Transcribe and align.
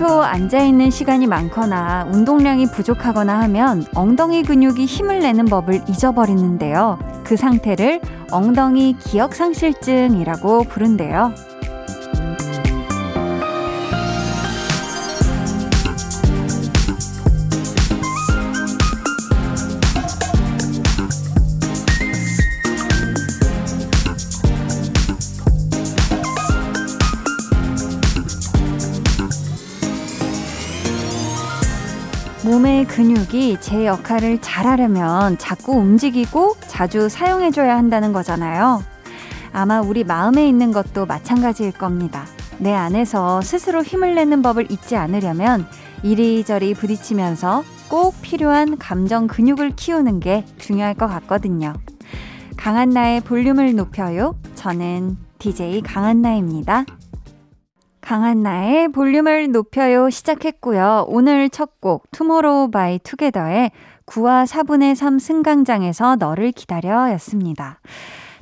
평소 0.00 0.22
앉아있는 0.22 0.90
시간이 0.90 1.26
많거나 1.26 2.06
운동량이 2.12 2.66
부족하거나 2.66 3.40
하면 3.40 3.84
엉덩이 3.94 4.42
근육이 4.42 4.86
힘을 4.86 5.18
내는 5.18 5.46
법을 5.46 5.82
잊어버리는데요. 5.88 6.98
그 7.24 7.36
상태를 7.36 8.00
엉덩이 8.30 8.96
기억상실증이라고 8.98 10.64
부른대요. 10.64 11.49
근육이 33.00 33.56
제 33.62 33.86
역할을 33.86 34.42
잘하려면 34.42 35.38
자꾸 35.38 35.72
움직이고 35.72 36.56
자주 36.68 37.08
사용해줘야 37.08 37.74
한다는 37.74 38.12
거잖아요. 38.12 38.82
아마 39.54 39.80
우리 39.80 40.04
마음에 40.04 40.46
있는 40.46 40.70
것도 40.70 41.06
마찬가지일 41.06 41.72
겁니다. 41.72 42.26
내 42.58 42.74
안에서 42.74 43.40
스스로 43.40 43.82
힘을 43.82 44.16
내는 44.16 44.42
법을 44.42 44.70
잊지 44.70 44.96
않으려면 44.96 45.66
이리저리 46.02 46.74
부딪히면서 46.74 47.64
꼭 47.88 48.20
필요한 48.20 48.76
감정 48.76 49.28
근육을 49.28 49.76
키우는 49.76 50.20
게 50.20 50.44
중요할 50.58 50.92
것 50.92 51.06
같거든요. 51.06 51.72
강한나의 52.58 53.22
볼륨을 53.22 53.76
높여요. 53.76 54.36
저는 54.56 55.16
DJ 55.38 55.80
강한나입니다. 55.80 56.84
강한나의 58.10 58.88
볼륨을 58.88 59.52
높여요 59.52 60.10
시작했고요. 60.10 61.04
오늘 61.06 61.48
첫 61.48 61.78
곡 61.80 62.10
투모로우바이투게더의 62.10 63.70
9와 64.04 64.48
4분의 64.48 64.96
3 64.96 65.20
승강장에서 65.20 66.16
너를 66.16 66.50
기다려 66.50 67.12
였습니다. 67.12 67.78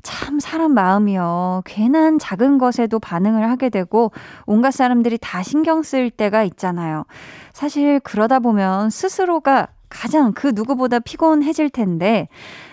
참 0.02 0.40
사람 0.40 0.72
마음이요. 0.72 1.64
괜한 1.66 2.18
작은 2.18 2.56
것에도 2.56 2.98
반응을 2.98 3.50
하게 3.50 3.68
되고 3.68 4.10
온갖 4.46 4.70
사람들이 4.70 5.18
다 5.20 5.42
신경 5.42 5.82
쓸 5.82 6.08
때가 6.08 6.44
있잖아요. 6.44 7.04
사실 7.52 8.00
그러다 8.00 8.38
보면 8.38 8.88
스스로가 8.88 9.68
가장 9.90 10.32
그 10.32 10.52
누구보다 10.54 10.98
피곤해질 10.98 11.68
텐데 11.68 12.28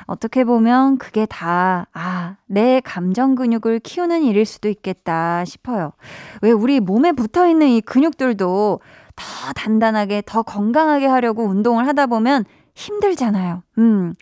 어떻게 0.06 0.44
보면 0.44 0.98
그게 0.98 1.26
다, 1.26 1.88
아, 1.94 2.36
내 2.46 2.80
감정 2.82 3.36
근육을 3.36 3.80
키우는 3.80 4.24
일일 4.24 4.46
수도 4.46 4.70
있겠다 4.70 5.44
싶어요. 5.46 5.94
왜 6.42 6.52
우리 6.52 6.80
몸에 6.80 7.12
붙어 7.12 7.48
있는 7.48 7.68
이 7.68 7.82
근육들도 7.82 8.80
더 9.16 9.54
단단하게, 9.54 10.24
더 10.26 10.44
건강하게 10.44 11.08
하려고 11.08 11.44
운동을 11.46 11.88
하다 11.88 12.06
보면 12.08 12.46
힘들잖아요. 12.76 13.64
음. 13.78 14.14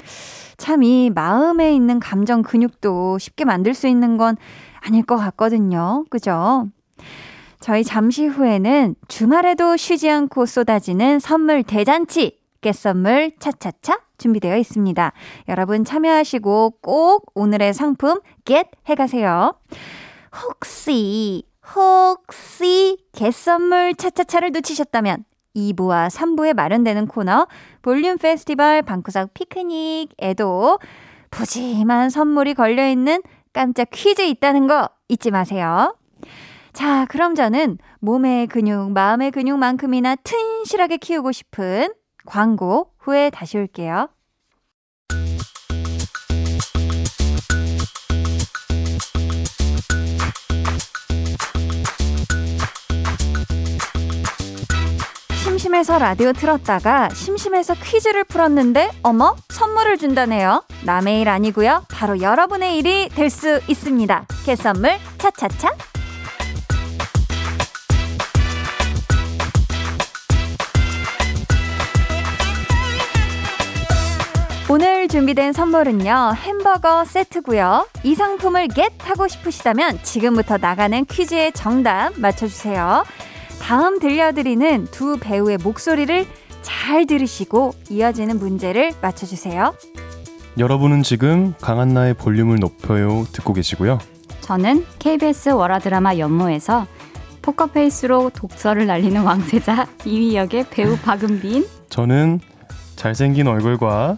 참 0.58 0.84
이 0.84 1.10
마음에 1.14 1.74
있는 1.74 2.00
감정 2.00 2.42
근육도 2.44 3.18
쉽게 3.18 3.44
만들 3.44 3.74
수 3.74 3.88
있는 3.88 4.18
건 4.18 4.38
아닐 4.80 5.04
것 5.04 5.18
같거든요. 5.18 6.06
그죠? 6.10 6.68
저희 7.60 7.84
잠시 7.84 8.28
후에는 8.28 8.96
주말에도 9.08 9.76
쉬지 9.78 10.10
않고 10.10 10.46
쏟아지는 10.46 11.20
선물 11.20 11.64
대잔치 11.64 12.38
깨선물 12.64 13.34
차차차 13.38 14.00
준비되어 14.18 14.58
있습니다. 14.58 15.12
여러분 15.50 15.84
참여하시고 15.84 16.80
꼭 16.82 17.32
오늘의 17.36 17.76
상품 17.76 18.20
겟 18.46 18.68
해가세요. 18.88 19.54
혹시 20.42 21.44
혹시 21.76 22.98
개선물 23.12 23.94
차차차를 23.94 24.52
놓치셨다면 24.52 25.26
2부와 25.56 26.10
3부에 26.10 26.54
마련되는 26.56 27.06
코너 27.08 27.48
볼륨 27.84 28.18
페스티벌 28.18 28.82
방구석 28.82 29.34
피크닉에도 29.36 30.80
푸짐한 31.30 32.10
선물이 32.10 32.56
걸려있는 32.56 33.22
깜짝 33.54 33.90
퀴즈 33.92 34.22
있다는 34.24 34.68
거 34.68 34.90
잊지 35.10 35.30
마세요. 35.30 35.96
자, 36.74 37.06
그럼 37.06 37.36
저는 37.36 37.78
몸의 38.00 38.48
근육, 38.48 38.92
마음의 38.92 39.30
근육만큼이나 39.32 40.16
튼실하게 40.16 40.98
키우고 40.98 41.32
싶은 41.32 41.90
광고 42.26 42.92
후에 43.00 43.30
다시 43.30 43.58
올게요. 43.58 44.10
심심해서 55.44 55.98
라디오 56.00 56.32
틀었다가 56.34 57.10
심심해서 57.10 57.74
퀴즈를 57.76 58.24
풀었는데 58.24 58.90
어머 59.04 59.36
선물을 59.50 59.98
준다네요. 59.98 60.64
남의 60.86 61.22
일 61.22 61.30
아니고요. 61.30 61.86
바로 61.90 62.22
여러분의 62.22 62.78
일이 62.78 63.10
될 63.10 63.30
수 63.30 63.60
있습니다. 63.68 64.26
개선물 64.46 64.92
차차차 65.18 65.72
오늘 74.74 75.08
준비된 75.08 75.54
선물은요, 75.54 76.34
햄버거 76.36 77.06
세트고요. 77.06 77.86
이 78.02 78.16
상품을 78.16 78.70
겟 78.70 78.92
하고 79.04 79.28
싶으시다면 79.28 80.00
지금부터 80.02 80.58
나가는 80.58 81.06
퀴즈의 81.06 81.52
정답 81.52 82.20
맞춰주세요. 82.20 83.04
다음 83.62 84.00
들려드리는 84.00 84.86
두 84.86 85.20
배우의 85.20 85.60
목소리를 85.64 86.26
잘 86.64 87.06
들으시고 87.06 87.76
이어지는 87.92 88.40
문제를 88.40 88.94
맞춰주세요. 89.00 89.76
여러분은 90.58 91.04
지금 91.04 91.54
강한나의 91.62 92.16
볼륨을 92.16 92.56
높여요 92.56 93.28
듣고 93.32 93.54
계시고요. 93.54 94.00
저는 94.42 94.88
KBS 94.98 95.50
월화드라마 95.50 96.18
연모에서 96.18 96.88
포커페이스로 97.44 98.32
독설을 98.32 98.88
날리는 98.88 99.22
왕세자 99.22 99.86
이휘 100.04 100.29
역의 100.29 100.66
배우 100.72 100.98
박은빈. 100.98 101.64
저는 101.90 102.40
잘생긴 102.96 103.46
얼굴과 103.46 104.18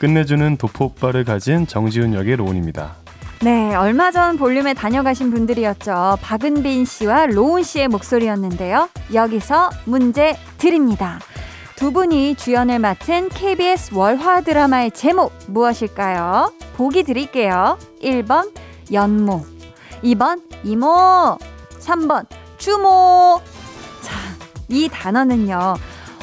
끝내주는 0.00 0.56
도포빨을 0.56 1.24
가진 1.24 1.66
정지훈 1.66 2.14
역의 2.14 2.36
로운입니다. 2.36 2.96
네, 3.42 3.74
얼마 3.74 4.10
전 4.10 4.38
볼륨에 4.38 4.72
다녀가신 4.72 5.30
분들이었죠. 5.30 6.18
박은빈 6.22 6.86
씨와 6.86 7.26
로운 7.26 7.62
씨의 7.62 7.88
목소리였는데요. 7.88 8.88
여기서 9.12 9.70
문제 9.84 10.36
드립니다. 10.56 11.20
두 11.76 11.92
분이 11.92 12.34
주연을 12.36 12.78
맡은 12.78 13.28
KBS 13.28 13.94
월화 13.94 14.40
드라마의 14.40 14.90
제목 14.92 15.32
무엇일까요? 15.48 16.52
보기 16.76 17.02
드릴게요. 17.02 17.78
1번 18.02 18.52
연모, 18.90 19.44
2번 20.02 20.42
이모, 20.64 21.38
3번 21.78 22.26
주모. 22.56 23.40
자, 24.00 24.14
이 24.68 24.88
단어는요. 24.90 25.74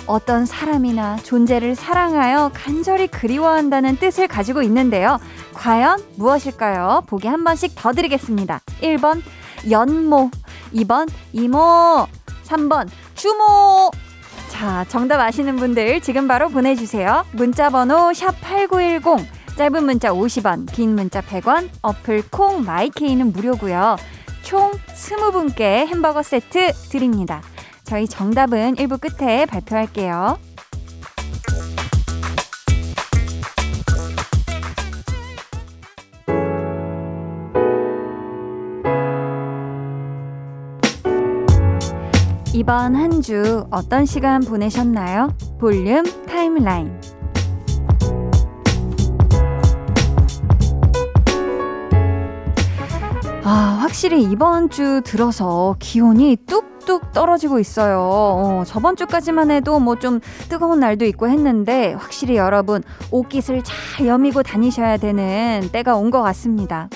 어떤 0.08 0.46
사람이나 0.46 1.18
존재를 1.18 1.76
사랑하여 1.76 2.52
간절히 2.54 3.08
그리워한다는 3.08 3.98
뜻을 3.98 4.28
가지고 4.28 4.62
있는데요. 4.64 5.20
과연 5.54 6.02
무엇일까요? 6.16 7.04
보기 7.08 7.28
한 7.28 7.44
번씩 7.44 7.74
더 7.76 7.92
드리겠습니다. 7.92 8.62
1번 8.82 9.22
연모, 9.70 10.32
2번 10.74 11.10
이모, 11.34 12.08
3번 12.46 12.88
주모. 13.16 13.92
자, 14.48 14.86
정답 14.88 15.20
아시는 15.20 15.58
분들 15.58 16.02
지금 16.02 16.28
바로 16.28 16.50
보내주세요. 16.50 17.26
문자 17.34 17.70
번호 17.70 18.12
샵8910, 18.12 19.26
짧은 19.58 19.86
문자 19.86 20.10
50원, 20.10 20.72
긴 20.72 20.96
문자 20.96 21.22
100원, 21.22 21.70
어플 21.82 22.24
콩 22.32 22.64
마이케이는 22.64 23.34
무료고요. 23.34 23.98
총 24.42 24.72
20분께 24.72 25.62
햄버거 25.88 26.24
세트 26.24 26.72
드립니다. 26.90 27.42
저희 27.88 28.06
정답은 28.06 28.76
1부 28.76 29.00
끝에 29.00 29.46
발표할게요. 29.46 30.38
이번 42.54 42.96
한 42.96 43.22
주 43.22 43.66
어떤 43.72 44.06
시간 44.06 44.42
보내셨나요? 44.42 45.34
볼륨 45.58 46.04
타임라인. 46.28 46.92
아, 53.44 53.80
확실히 53.82 54.24
이번 54.24 54.70
주 54.70 55.02
들어서 55.06 55.78
기온이 55.80 56.36
뚝 56.46 56.77
뚝뚝 56.88 57.12
떨어지고 57.12 57.60
있어요. 57.60 58.00
어, 58.02 58.64
저번 58.66 58.96
주까지만 58.96 59.52
해도 59.52 59.80
뭐 59.80 59.98
좀 59.98 60.20
뜨거운 60.48 60.80
날도 60.80 61.06
있고 61.06 61.28
했는데 61.28 61.94
확실히 61.94 62.38
여러분 62.38 62.84
옷깃을 63.12 63.64
잘 63.64 64.06
여미고 64.08 64.44
다니셔야 64.44 64.98
되는 64.98 65.68
때가 65.72 65.96
온 65.98 66.08
것 66.12 66.22
같습니다. 66.22 66.88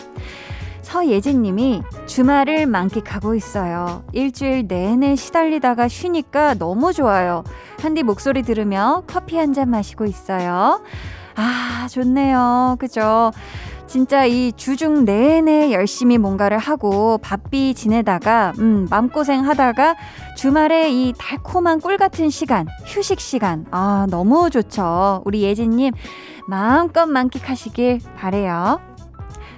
서예진님이 0.84 1.82
주말을 2.06 2.66
만끽하고 2.68 3.34
있어요. 3.36 4.04
일주일 4.14 4.68
내내 4.68 5.16
시달리다가 5.16 5.88
쉬니까 5.88 6.54
너무 6.54 6.94
좋아요. 6.94 7.44
한디 7.82 8.04
목소리 8.04 8.44
들으며 8.44 9.04
커피 9.08 9.38
한 9.38 9.54
잔 9.54 9.70
마시고 9.70 10.06
있어요. 10.06 10.82
아, 11.36 11.88
좋네요. 11.90 12.76
그죠? 12.80 13.32
진짜 13.92 14.24
이 14.24 14.54
주중 14.54 15.04
내내 15.04 15.74
열심히 15.74 16.18
뭔가를 16.18 16.58
하고 16.58 17.18
바삐 17.18 17.74
지내다가, 17.74 18.54
음, 18.60 18.88
맘고생 18.90 19.46
하다가 19.46 19.96
주말에 20.38 20.90
이 20.90 21.14
달콤한 21.18 21.82
꿀 21.82 21.98
같은 21.98 22.30
시간, 22.30 22.68
휴식 22.86 23.20
시간, 23.20 23.66
아, 23.70 24.08
너무 24.10 24.50
좋죠. 24.50 25.22
우리 25.26 25.42
예진 25.42 25.72
님, 25.72 25.92
마음껏 26.48 27.06
만끽하시길 27.06 28.00
바래요. 28.16 28.80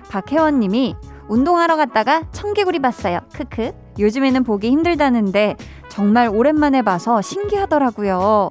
박혜원 0.09 0.59
님이 0.61 0.95
운동하러 1.27 1.75
갔다가 1.75 2.23
청개구리 2.31 2.79
봤어요. 2.79 3.19
크크. 3.33 3.71
요즘에는 3.99 4.43
보기 4.43 4.71
힘들다는데 4.71 5.57
정말 5.89 6.27
오랜만에 6.27 6.81
봐서 6.81 7.21
신기하더라고요. 7.21 8.49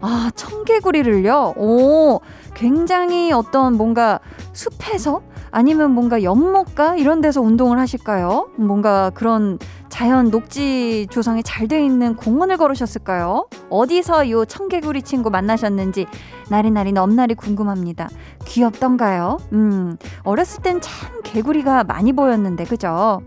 아, 0.00 0.30
청개구리를요? 0.34 1.54
오, 1.56 2.20
굉장히 2.54 3.32
어떤 3.32 3.74
뭔가 3.76 4.20
숲에서 4.52 5.22
아니면 5.50 5.90
뭔가 5.92 6.22
연못가 6.22 6.94
이런 6.96 7.20
데서 7.20 7.40
운동을 7.40 7.78
하실까요? 7.78 8.50
뭔가 8.56 9.10
그런 9.10 9.58
자연 9.88 10.30
녹지 10.30 11.06
조성이 11.10 11.42
잘 11.42 11.66
돼 11.68 11.84
있는 11.84 12.14
공원을 12.16 12.56
걸으셨을까요? 12.56 13.46
어디서 13.68 14.30
요 14.30 14.44
청개구리 14.44 15.02
친구 15.02 15.28
만나셨는지 15.30 16.06
나리나리 16.48 16.92
넘나리 16.92 17.34
궁금합니다. 17.34 18.08
귀엽던가요? 18.46 19.38
음, 19.52 19.96
어렸을 20.22 20.62
땐 20.62 20.80
참 20.80 21.20
개구리가 21.22 21.84
많이 21.84 22.12
보였는데, 22.12 22.64
그죠? 22.64 23.20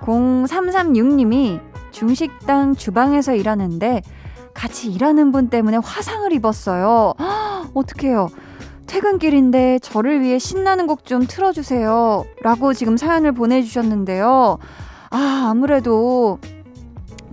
0336님이 0.00 1.60
중식당 1.90 2.74
주방에서 2.74 3.34
일하는데 3.34 4.02
같이 4.54 4.90
일하는 4.90 5.32
분 5.32 5.48
때문에 5.48 5.78
화상을 5.78 6.30
입었어요. 6.32 7.14
어떡해요. 7.74 8.28
퇴근길인데 8.86 9.78
저를 9.80 10.20
위해 10.20 10.38
신나는 10.38 10.86
곡 10.86 11.04
좀 11.04 11.26
틀어주세요. 11.26 12.24
라고 12.42 12.74
지금 12.74 12.96
사연을 12.96 13.32
보내주셨는데요. 13.32 14.58
아, 15.10 15.48
아무래도 15.50 16.38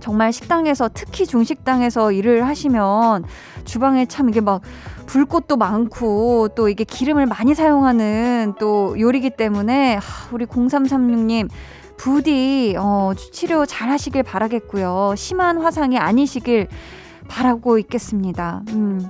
정말 0.00 0.32
식당에서 0.32 0.88
특히 0.92 1.26
중식당에서 1.26 2.12
일을 2.12 2.46
하시면 2.46 3.24
주방에 3.64 4.06
참 4.06 4.30
이게 4.30 4.40
막 4.40 4.62
불꽃도 5.06 5.56
많고 5.56 6.48
또 6.54 6.68
이게 6.68 6.84
기름을 6.84 7.26
많이 7.26 7.54
사용하는 7.54 8.54
또 8.58 8.98
요리기 8.98 9.30
때문에 9.30 9.98
우리 10.32 10.46
0336님 10.46 11.50
부디 11.96 12.74
어, 12.78 13.12
치료 13.32 13.66
잘 13.66 13.90
하시길 13.90 14.22
바라겠고요. 14.22 15.14
심한 15.16 15.58
화상이 15.60 15.98
아니시길 15.98 16.68
바라고 17.30 17.78
있겠습니다. 17.78 18.62
음. 18.70 19.08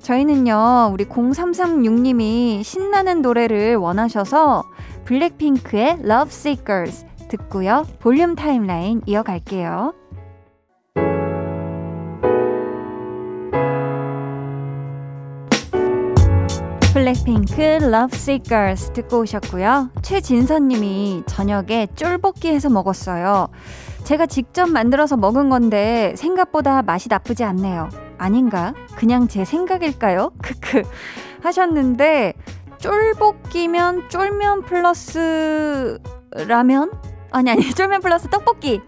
저희는요, 0.00 0.90
우리 0.92 1.04
0336님이 1.04 2.62
신나는 2.62 3.22
노래를 3.22 3.74
원하셔서 3.74 4.62
블랙핑크의 5.04 5.98
Love 6.04 6.28
Seekers 6.28 7.04
듣고요. 7.28 7.84
볼륨 7.98 8.36
타임라인 8.36 9.02
이어갈게요. 9.04 9.94
블랙핑크 16.94 17.60
Love 17.62 18.16
Seekers 18.16 18.92
듣고 18.92 19.20
오셨고요. 19.20 19.90
최진선 20.02 20.68
님이 20.68 21.24
저녁에 21.26 21.88
쫄볶이 21.94 22.46
해서 22.46 22.70
먹었어요. 22.70 23.48
제가 24.06 24.26
직접 24.26 24.70
만들어서 24.70 25.16
먹은 25.16 25.48
건데 25.48 26.14
생각보다 26.16 26.80
맛이 26.82 27.08
나쁘지 27.08 27.42
않네요. 27.42 27.88
아닌가? 28.18 28.72
그냥 28.94 29.26
제 29.26 29.44
생각일까요? 29.44 30.30
크크 30.40 30.84
하셨는데 31.42 32.34
쫄볶이면 32.78 34.08
쫄면 34.08 34.62
플러스 34.62 35.98
라면? 36.30 36.92
아니 37.32 37.50
아니 37.50 37.68
쫄면 37.74 38.00
플러스 38.00 38.28
떡볶이 38.28 38.80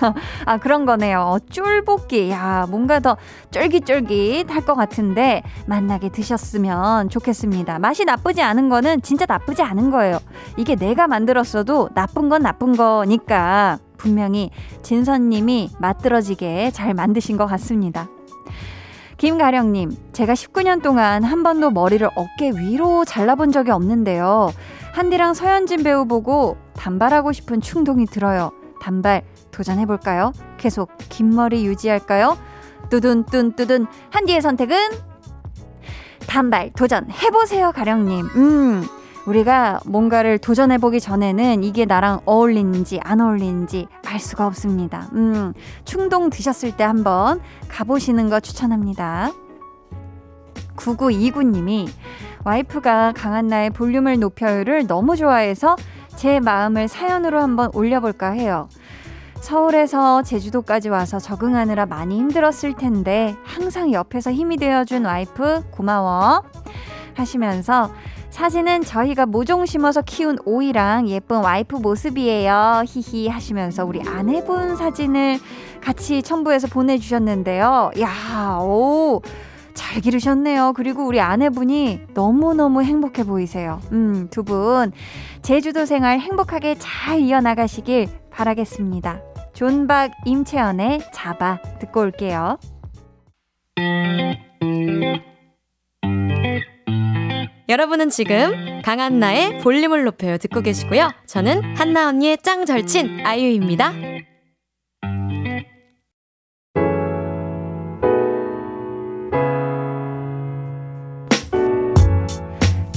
아 0.44 0.58
그런 0.58 0.84
거네요 0.84 1.20
어, 1.20 1.38
쫄볶이 1.38 2.30
야 2.30 2.66
뭔가 2.68 3.00
더 3.00 3.16
쫄깃쫄깃할 3.52 4.60
것 4.66 4.74
같은데 4.74 5.42
만나게 5.66 6.10
드셨으면 6.10 7.08
좋겠습니다 7.08 7.78
맛이 7.78 8.04
나쁘지 8.04 8.42
않은 8.42 8.68
거는 8.68 9.00
진짜 9.00 9.24
나쁘지 9.26 9.62
않은 9.62 9.90
거예요 9.90 10.18
이게 10.58 10.76
내가 10.76 11.08
만들었어도 11.08 11.88
나쁜 11.94 12.28
건 12.28 12.42
나쁜 12.42 12.76
거니까 12.76 13.78
분명히 13.96 14.50
진선님이 14.82 15.70
맛들어지게 15.78 16.70
잘 16.72 16.94
만드신 16.94 17.36
것 17.36 17.46
같습니다 17.46 18.08
김가령님, 19.18 19.96
제가 20.12 20.34
19년 20.34 20.82
동안 20.82 21.24
한 21.24 21.42
번도 21.42 21.70
머리를 21.70 22.06
어깨 22.16 22.50
위로 22.50 23.04
잘라본 23.06 23.50
적이 23.50 23.70
없는데요. 23.70 24.52
한디랑 24.92 25.32
서현진 25.32 25.82
배우 25.82 26.06
보고 26.06 26.58
단발하고 26.74 27.32
싶은 27.32 27.62
충동이 27.62 28.04
들어요. 28.06 28.52
단발 28.80 29.22
도전해볼까요? 29.52 30.32
계속 30.58 30.90
긴 31.08 31.34
머리 31.34 31.64
유지할까요? 31.64 32.36
뚜둔뚜둔 32.90 33.56
뚜둔 33.56 33.86
한디의 34.10 34.42
선택은 34.42 34.76
단발 36.26 36.70
도전해보세요, 36.76 37.72
가령님. 37.72 38.26
음, 38.36 38.84
우리가 39.26 39.80
뭔가를 39.86 40.38
도전해보기 40.38 41.00
전에는 41.00 41.64
이게 41.64 41.84
나랑 41.84 42.20
어울리는지 42.24 43.00
안 43.02 43.20
어울리는지 43.20 43.88
알 44.06 44.20
수가 44.20 44.46
없습니다. 44.46 45.08
음, 45.14 45.52
충동 45.84 46.30
드셨을 46.30 46.76
때 46.76 46.84
한번 46.84 47.40
가보시는 47.68 48.30
거 48.30 48.40
추천합니다. 48.40 49.32
9929님이 50.76 51.88
와이프가 52.44 53.12
강한나의 53.16 53.70
볼륨을 53.70 54.20
높여요를 54.20 54.86
너무 54.86 55.16
좋아해서 55.16 55.76
제 56.14 56.38
마음을 56.38 56.86
사연으로 56.86 57.40
한번 57.40 57.70
올려볼까 57.74 58.30
해요. 58.30 58.68
서울에서 59.40 60.22
제주도까지 60.22 60.88
와서 60.88 61.18
적응하느라 61.18 61.86
많이 61.86 62.18
힘들었을 62.18 62.74
텐데 62.78 63.36
항상 63.44 63.92
옆에서 63.92 64.32
힘이 64.32 64.56
되어준 64.56 65.04
와이프 65.04 65.70
고마워 65.70 66.42
하시면서 67.14 67.90
사진은 68.36 68.82
저희가 68.82 69.24
모종 69.24 69.64
심어서 69.64 70.02
키운 70.02 70.36
오이랑 70.44 71.08
예쁜 71.08 71.38
와이프 71.38 71.76
모습이에요. 71.76 72.84
히히 72.86 73.28
하시면서 73.28 73.86
우리 73.86 74.02
아내분 74.02 74.76
사진을 74.76 75.38
같이 75.80 76.22
첨부해서 76.22 76.68
보내주셨는데요. 76.68 77.92
야, 77.98 78.58
오. 78.60 79.22
잘 79.72 80.02
기르셨네요. 80.02 80.74
그리고 80.76 81.06
우리 81.06 81.18
아내분이 81.18 82.08
너무너무 82.12 82.82
행복해 82.82 83.24
보이세요. 83.24 83.80
음, 83.92 84.28
두 84.30 84.44
분, 84.44 84.92
제주도 85.40 85.86
생활 85.86 86.20
행복하게 86.20 86.76
잘 86.78 87.20
이어나가시길 87.20 88.06
바라겠습니다. 88.30 89.18
존박 89.54 90.10
임채연의 90.26 91.00
잡아 91.10 91.58
듣고 91.80 92.00
올게요. 92.00 92.58
여러분은 97.68 98.10
지금 98.10 98.80
강한나의 98.82 99.58
볼륨을 99.58 100.04
높여요 100.04 100.38
듣고 100.38 100.60
계시고요. 100.60 101.10
저는 101.26 101.76
한나 101.76 102.08
언니의 102.08 102.38
짱 102.40 102.64
절친 102.64 103.26
아이유입니다. 103.26 103.92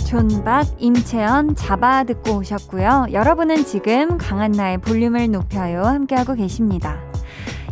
존박, 0.07 0.65
임채연, 0.79 1.55
잡아 1.55 2.03
듣고 2.03 2.38
오셨고요. 2.38 3.07
여러분은 3.11 3.65
지금 3.65 4.17
강한나의 4.17 4.79
볼륨을 4.79 5.31
높여요 5.31 5.83
함께하고 5.83 6.35
계십니다. 6.35 6.99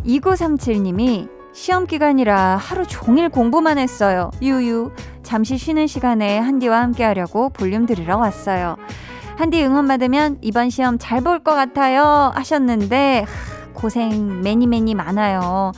2937님이 0.04 1.37
시험 1.58 1.88
기간이라 1.88 2.56
하루 2.56 2.86
종일 2.86 3.28
공부만 3.28 3.78
했어요. 3.78 4.30
유유. 4.40 4.92
잠시 5.24 5.58
쉬는 5.58 5.88
시간에 5.88 6.38
한디와 6.38 6.80
함께 6.80 7.02
하려고 7.02 7.50
볼륨 7.50 7.84
들으러 7.84 8.16
왔어요. 8.16 8.76
한디 9.36 9.64
응원 9.64 9.88
받으면 9.88 10.38
이번 10.40 10.70
시험 10.70 10.98
잘 10.98 11.20
볼 11.20 11.40
것 11.40 11.56
같아요. 11.56 12.30
하셨는데, 12.36 13.26
고생 13.74 14.40
many 14.42 14.68
many 14.68 14.94
많아요. 14.94 15.72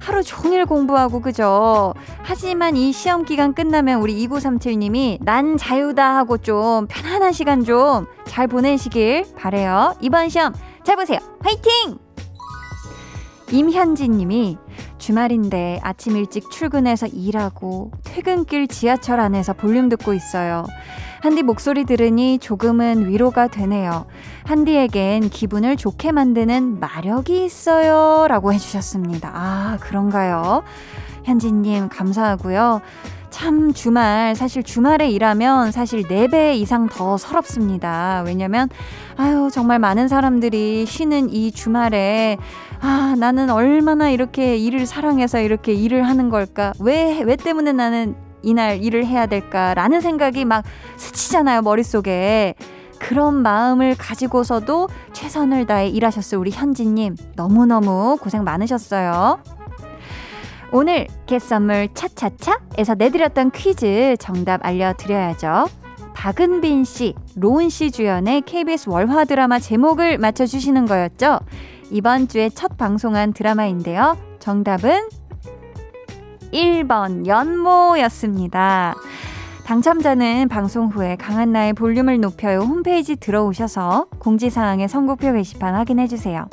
하루 0.00 0.24
종일 0.24 0.66
공부하고 0.66 1.20
그죠? 1.20 1.94
하지만 2.22 2.76
이 2.76 2.90
시험 2.92 3.24
기간 3.24 3.54
끝나면 3.54 4.00
우리 4.00 4.26
2937님이 4.26 5.18
난 5.22 5.56
자유다 5.56 6.16
하고 6.16 6.38
좀 6.38 6.88
편안한 6.88 7.32
시간 7.32 7.62
좀 7.64 8.06
잘 8.26 8.48
보내시길 8.48 9.26
바래요. 9.36 9.94
이번 10.00 10.28
시험 10.28 10.52
잘 10.84 10.96
보세요. 10.96 11.20
화이팅! 11.40 11.98
임현지 13.52 14.08
님이 14.08 14.58
주말인데 15.00 15.80
아침 15.82 16.16
일찍 16.16 16.50
출근해서 16.50 17.08
일하고 17.08 17.90
퇴근길 18.04 18.68
지하철 18.68 19.18
안에서 19.18 19.54
볼륨 19.54 19.88
듣고 19.88 20.14
있어요. 20.14 20.64
한디 21.20 21.42
목소리 21.42 21.84
들으니 21.84 22.38
조금은 22.38 23.08
위로가 23.08 23.48
되네요. 23.48 24.06
한디에겐 24.44 25.28
기분을 25.28 25.76
좋게 25.76 26.12
만드는 26.12 26.78
마력이 26.80 27.44
있어요. 27.44 28.26
라고 28.28 28.52
해주셨습니다. 28.52 29.30
아, 29.34 29.78
그런가요? 29.80 30.62
현지님, 31.24 31.88
감사하고요. 31.88 32.80
참 33.30 33.72
주말 33.72 34.34
사실 34.36 34.62
주말에 34.62 35.08
일하면 35.08 35.72
사실 35.72 36.02
4배 36.02 36.56
이상 36.56 36.88
더 36.88 37.16
서럽습니다. 37.16 38.22
왜냐면 38.26 38.68
아유 39.16 39.48
정말 39.52 39.78
많은 39.78 40.08
사람들이 40.08 40.84
쉬는 40.86 41.30
이 41.30 41.52
주말에 41.52 42.36
아 42.80 43.14
나는 43.18 43.50
얼마나 43.50 44.10
이렇게 44.10 44.56
일을 44.56 44.86
사랑해서 44.86 45.40
이렇게 45.40 45.72
일을 45.72 46.06
하는 46.06 46.28
걸까? 46.28 46.72
왜왜 46.80 47.36
때문에 47.36 47.72
나는 47.72 48.16
이날 48.42 48.82
일을 48.82 49.06
해야 49.06 49.26
될까라는 49.26 50.00
생각이 50.00 50.44
막 50.44 50.64
스치잖아요, 50.96 51.62
머릿속에. 51.62 52.54
그런 52.98 53.34
마음을 53.42 53.94
가지고서도 53.96 54.88
최선을 55.12 55.66
다해 55.66 55.88
일하셨을 55.88 56.38
우리 56.38 56.50
현지님. 56.50 57.16
너무너무 57.34 58.18
고생 58.20 58.44
많으셨어요. 58.44 59.59
오늘 60.72 61.08
겟선물 61.26 61.88
차차차에서 61.94 62.94
내드렸던 62.94 63.50
퀴즈 63.50 64.16
정답 64.20 64.64
알려드려야죠. 64.64 65.66
박은빈 66.14 66.84
씨, 66.84 67.14
로운 67.34 67.70
씨 67.70 67.90
주연의 67.90 68.42
KBS 68.42 68.88
월화 68.88 69.24
드라마 69.24 69.58
제목을 69.58 70.18
맞춰주시는 70.18 70.86
거였죠. 70.86 71.40
이번 71.90 72.28
주에 72.28 72.50
첫 72.50 72.76
방송한 72.76 73.32
드라마인데요. 73.32 74.16
정답은 74.38 75.08
1번 76.52 77.26
연모였습니다. 77.26 78.94
당첨자는 79.64 80.48
방송 80.48 80.88
후에 80.88 81.16
강한나의 81.16 81.72
볼륨을 81.74 82.20
높여요 82.20 82.60
홈페이지 82.60 83.16
들어오셔서 83.16 84.06
공지사항의 84.18 84.88
선곡표 84.88 85.32
게시판 85.32 85.74
확인해주세요. 85.74 86.48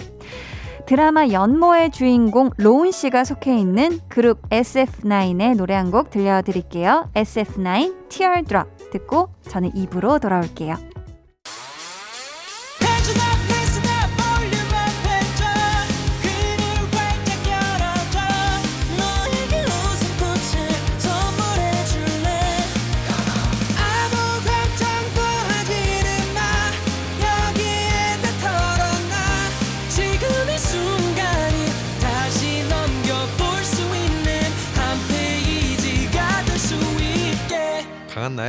드라마 0.88 1.28
연모의 1.28 1.92
주인공 1.92 2.50
로운 2.56 2.92
씨가 2.92 3.26
속해 3.26 3.58
있는 3.58 4.00
그룹 4.08 4.42
SF9의 4.50 5.58
노래 5.58 5.74
한 5.76 5.92
곡 5.92 6.10
들려드릴게요. 6.12 7.10
SF9 7.14 8.10
Teardrop 8.10 8.70
듣고 8.92 9.30
저는 9.50 9.76
입으로 9.76 10.20
돌아올게요. 10.20 10.76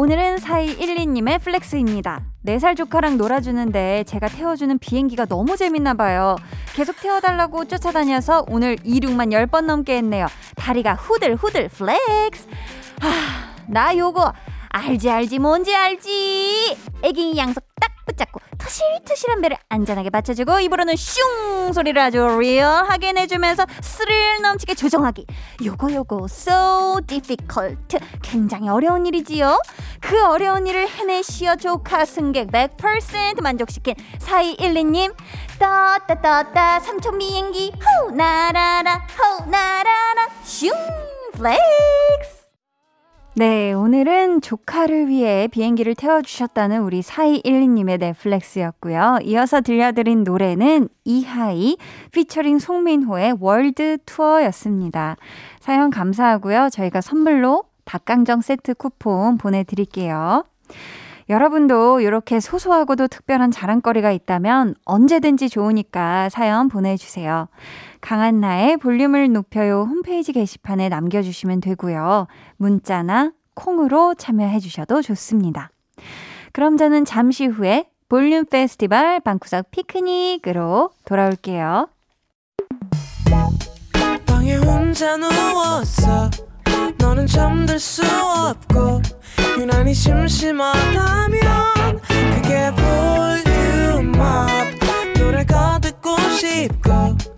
오늘은 0.00 0.36
4212님의 0.36 1.40
flex입니다. 1.40 2.22
4살 2.46 2.76
조카랑 2.76 3.16
놀아주는데 3.18 4.04
제가 4.04 4.28
태워주는 4.28 4.78
비행기가 4.78 5.26
너무 5.26 5.56
재밌나 5.56 5.94
봐요. 5.94 6.36
계속 6.72 7.00
태워달라고 7.00 7.64
쫓아다녀서 7.64 8.44
오늘 8.48 8.76
이륙만 8.84 9.30
10번 9.30 9.62
넘게 9.62 9.96
했네요. 9.96 10.28
다리가 10.54 10.94
후들후들 10.94 11.70
flex. 11.70 12.46
하, 13.00 13.10
나 13.66 13.96
요거 13.96 14.32
알지 14.70 15.10
알지 15.10 15.38
뭔지 15.38 15.74
알지. 15.74 16.76
애기 17.02 17.36
양손 17.36 17.64
딱 17.80 17.92
붙잡고 18.06 18.40
토실토실한 18.58 19.40
배를 19.42 19.56
안전하게 19.68 20.10
받쳐주고 20.10 20.60
입으로는 20.60 20.96
슝 20.96 21.72
소리를 21.72 22.00
아주 22.00 22.18
리얼하게 22.40 23.12
내주면서 23.12 23.66
스릴 23.82 24.40
넘치게 24.42 24.74
조정하기. 24.74 25.26
요거 25.64 25.92
요거 25.92 26.26
so 26.30 27.00
difficult. 27.06 27.98
굉장히 28.22 28.68
어려운 28.68 29.06
일이지요. 29.06 29.60
그 30.00 30.24
어려운 30.24 30.66
일을 30.66 30.88
해내시어 30.88 31.56
조카 31.56 32.04
승객 32.04 32.48
100% 32.50 33.40
만족시킨 33.42 33.94
4212님 34.18 35.14
떴다 35.58 36.20
떴다 36.20 36.80
삼촌 36.80 37.18
비행기 37.18 37.72
호 38.04 38.10
날아라 38.10 39.06
호 39.18 39.44
날아라. 39.50 40.28
슝 40.44 40.70
flex 41.34 42.37
네, 43.38 43.72
오늘은 43.72 44.40
조카를 44.40 45.06
위해 45.06 45.46
비행기를 45.46 45.94
태워주셨다는 45.94 46.82
우리 46.82 47.02
4212님의 47.02 48.00
flex였고요. 48.00 49.20
이어서 49.22 49.60
들려드린 49.60 50.24
노래는 50.24 50.88
이하이 51.04 51.76
피처링 52.10 52.58
송민호의 52.58 53.36
World 53.38 53.98
Tour였습니다. 54.04 55.14
사연 55.60 55.90
감사하고요. 55.90 56.70
저희가 56.72 57.00
선물로 57.00 57.62
닭강정 57.84 58.40
세트 58.40 58.74
쿠폰 58.74 59.38
보내드릴게요. 59.38 60.42
여러분도 61.28 62.00
이렇게 62.00 62.40
소소하고도 62.40 63.06
특별한 63.06 63.52
자랑거리가 63.52 64.10
있다면 64.10 64.74
언제든지 64.84 65.48
좋으니까 65.48 66.28
사연 66.30 66.68
보내주세요. 66.68 67.46
강한나의 68.00 68.76
볼륨을 68.78 69.32
높여요 69.32 69.82
홈페이지 69.82 70.32
게시판에 70.32 70.88
남겨주시면 70.88 71.60
되고요. 71.60 72.26
문자나 72.56 73.32
콩으로 73.54 74.14
참여해 74.14 74.60
주셔도 74.60 75.02
좋습니다. 75.02 75.70
그럼 76.52 76.76
저는 76.76 77.04
잠시 77.04 77.46
후에 77.46 77.86
볼륨 78.08 78.46
페스티벌 78.46 79.20
방구석 79.20 79.70
피크닉으로 79.70 80.90
돌아올게요. 81.04 81.88
너는 86.98 87.26
잠들 87.26 87.78
수 87.78 88.02
없고 88.02 89.02
유난히 89.58 89.92
심심하다면 89.92 91.40
그게 92.34 92.70
볼륨업 94.04 94.48
노래가 95.18 95.78
듣고 95.80 96.18
싶고 96.30 97.37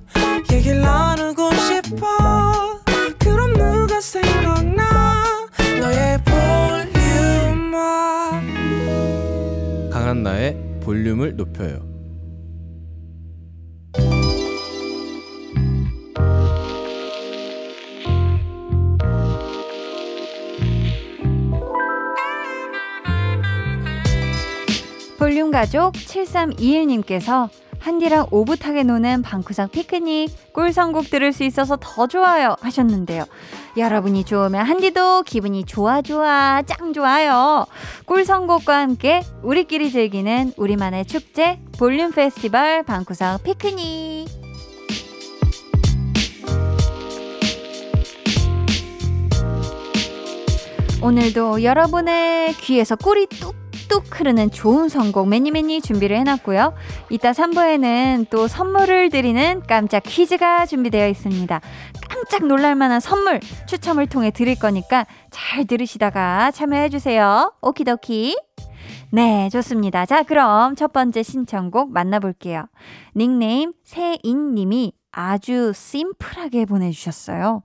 볼륨을 10.90 11.36
높여요. 11.36 11.88
볼륨 25.16 25.52
가족 25.52 25.92
7321님께서 25.92 27.48
한디랑 27.80 28.26
오붓하게 28.30 28.84
노는 28.84 29.22
방구석 29.22 29.72
피크닉 29.72 30.52
꿀 30.52 30.72
선곡 30.72 31.10
들을 31.10 31.32
수 31.32 31.44
있어서 31.44 31.76
더 31.80 32.06
좋아요 32.06 32.56
하셨는데요. 32.60 33.24
여러분이 33.76 34.24
좋으면 34.24 34.64
한디도 34.66 35.22
기분이 35.22 35.64
좋아 35.64 36.02
좋아 36.02 36.62
짱 36.62 36.92
좋아요. 36.92 37.66
꿀 38.04 38.24
선곡과 38.24 38.78
함께 38.78 39.22
우리끼리 39.42 39.90
즐기는 39.90 40.52
우리만의 40.56 41.06
축제 41.06 41.58
볼륨 41.78 42.12
페스티벌 42.12 42.82
방구석 42.82 43.42
피크닉 43.42 44.28
오늘도 51.02 51.62
여러분의 51.62 52.52
귀에서 52.54 52.94
꿀이 52.94 53.26
뚝 53.40 53.59
뚝뚝 53.90 54.20
흐르는 54.20 54.52
좋은 54.52 54.88
선곡 54.88 55.28
매니 55.28 55.50
매니 55.50 55.82
준비를 55.82 56.16
해놨고요. 56.18 56.74
이따 57.10 57.32
3부에는 57.32 58.30
또 58.30 58.46
선물을 58.46 59.10
드리는 59.10 59.62
깜짝 59.66 60.04
퀴즈가 60.04 60.64
준비되어 60.66 61.08
있습니다. 61.08 61.60
깜짝 62.08 62.46
놀랄만한 62.46 63.00
선물 63.00 63.40
추첨을 63.66 64.06
통해 64.06 64.30
드릴 64.30 64.58
거니까 64.58 65.06
잘 65.30 65.66
들으시다가 65.66 66.52
참여해주세요. 66.52 67.52
오키도키. 67.60 68.38
네, 69.10 69.48
좋습니다. 69.50 70.06
자, 70.06 70.22
그럼 70.22 70.76
첫 70.76 70.92
번째 70.92 71.24
신청곡 71.24 71.90
만나볼게요. 71.90 72.66
닉네임 73.16 73.72
세인님이 73.82 74.92
아주 75.10 75.72
심플하게 75.74 76.66
보내주셨어요. 76.66 77.62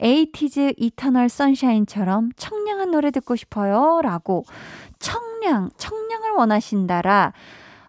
에이티즈 0.00 0.74
Eternal 0.76 1.28
Sunshine처럼 1.28 2.30
청량한 2.36 2.92
노래 2.92 3.10
듣고 3.10 3.34
싶어요. 3.34 4.00
라고 4.02 4.44
청량, 4.98 5.70
청량을 5.76 6.30
원하신다라. 6.36 7.32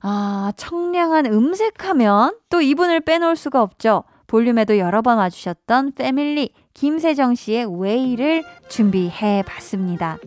아, 0.01 0.53
청량한 0.55 1.25
음색하면 1.25 2.37
또 2.49 2.61
이분을 2.61 3.01
빼놓을 3.01 3.35
수가 3.35 3.61
없죠. 3.61 4.03
볼륨에도 4.27 4.77
여러 4.77 5.01
번 5.01 5.17
와주셨던 5.17 5.93
패밀리 5.93 6.53
김세정 6.73 7.35
씨의 7.35 7.81
Whale을 7.81 8.43
준비해 8.69 9.43
봤습니다. 9.45 10.17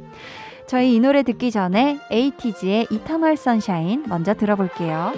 저희 0.67 0.95
이 0.95 1.01
노래 1.01 1.23
듣기 1.23 1.51
전에 1.51 1.99
에이티즈의 2.11 2.89
Eternal 2.91 3.37
Sunshine 3.37 4.05
먼저 4.09 4.35
들어볼게요. 4.35 5.13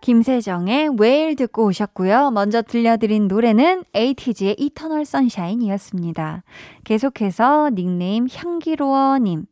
김세정의 0.00 0.90
Whale 0.98 1.36
듣고 1.36 1.66
오셨고요. 1.66 2.30
먼저 2.30 2.62
들려드린 2.62 3.28
노래는 3.28 3.84
에이티즈의 3.94 4.56
Eternal 4.58 5.04
Sunshine이었습니다. 5.04 6.42
계속해서 6.84 7.70
닉네임 7.74 8.26
향기로워님. 8.32 9.46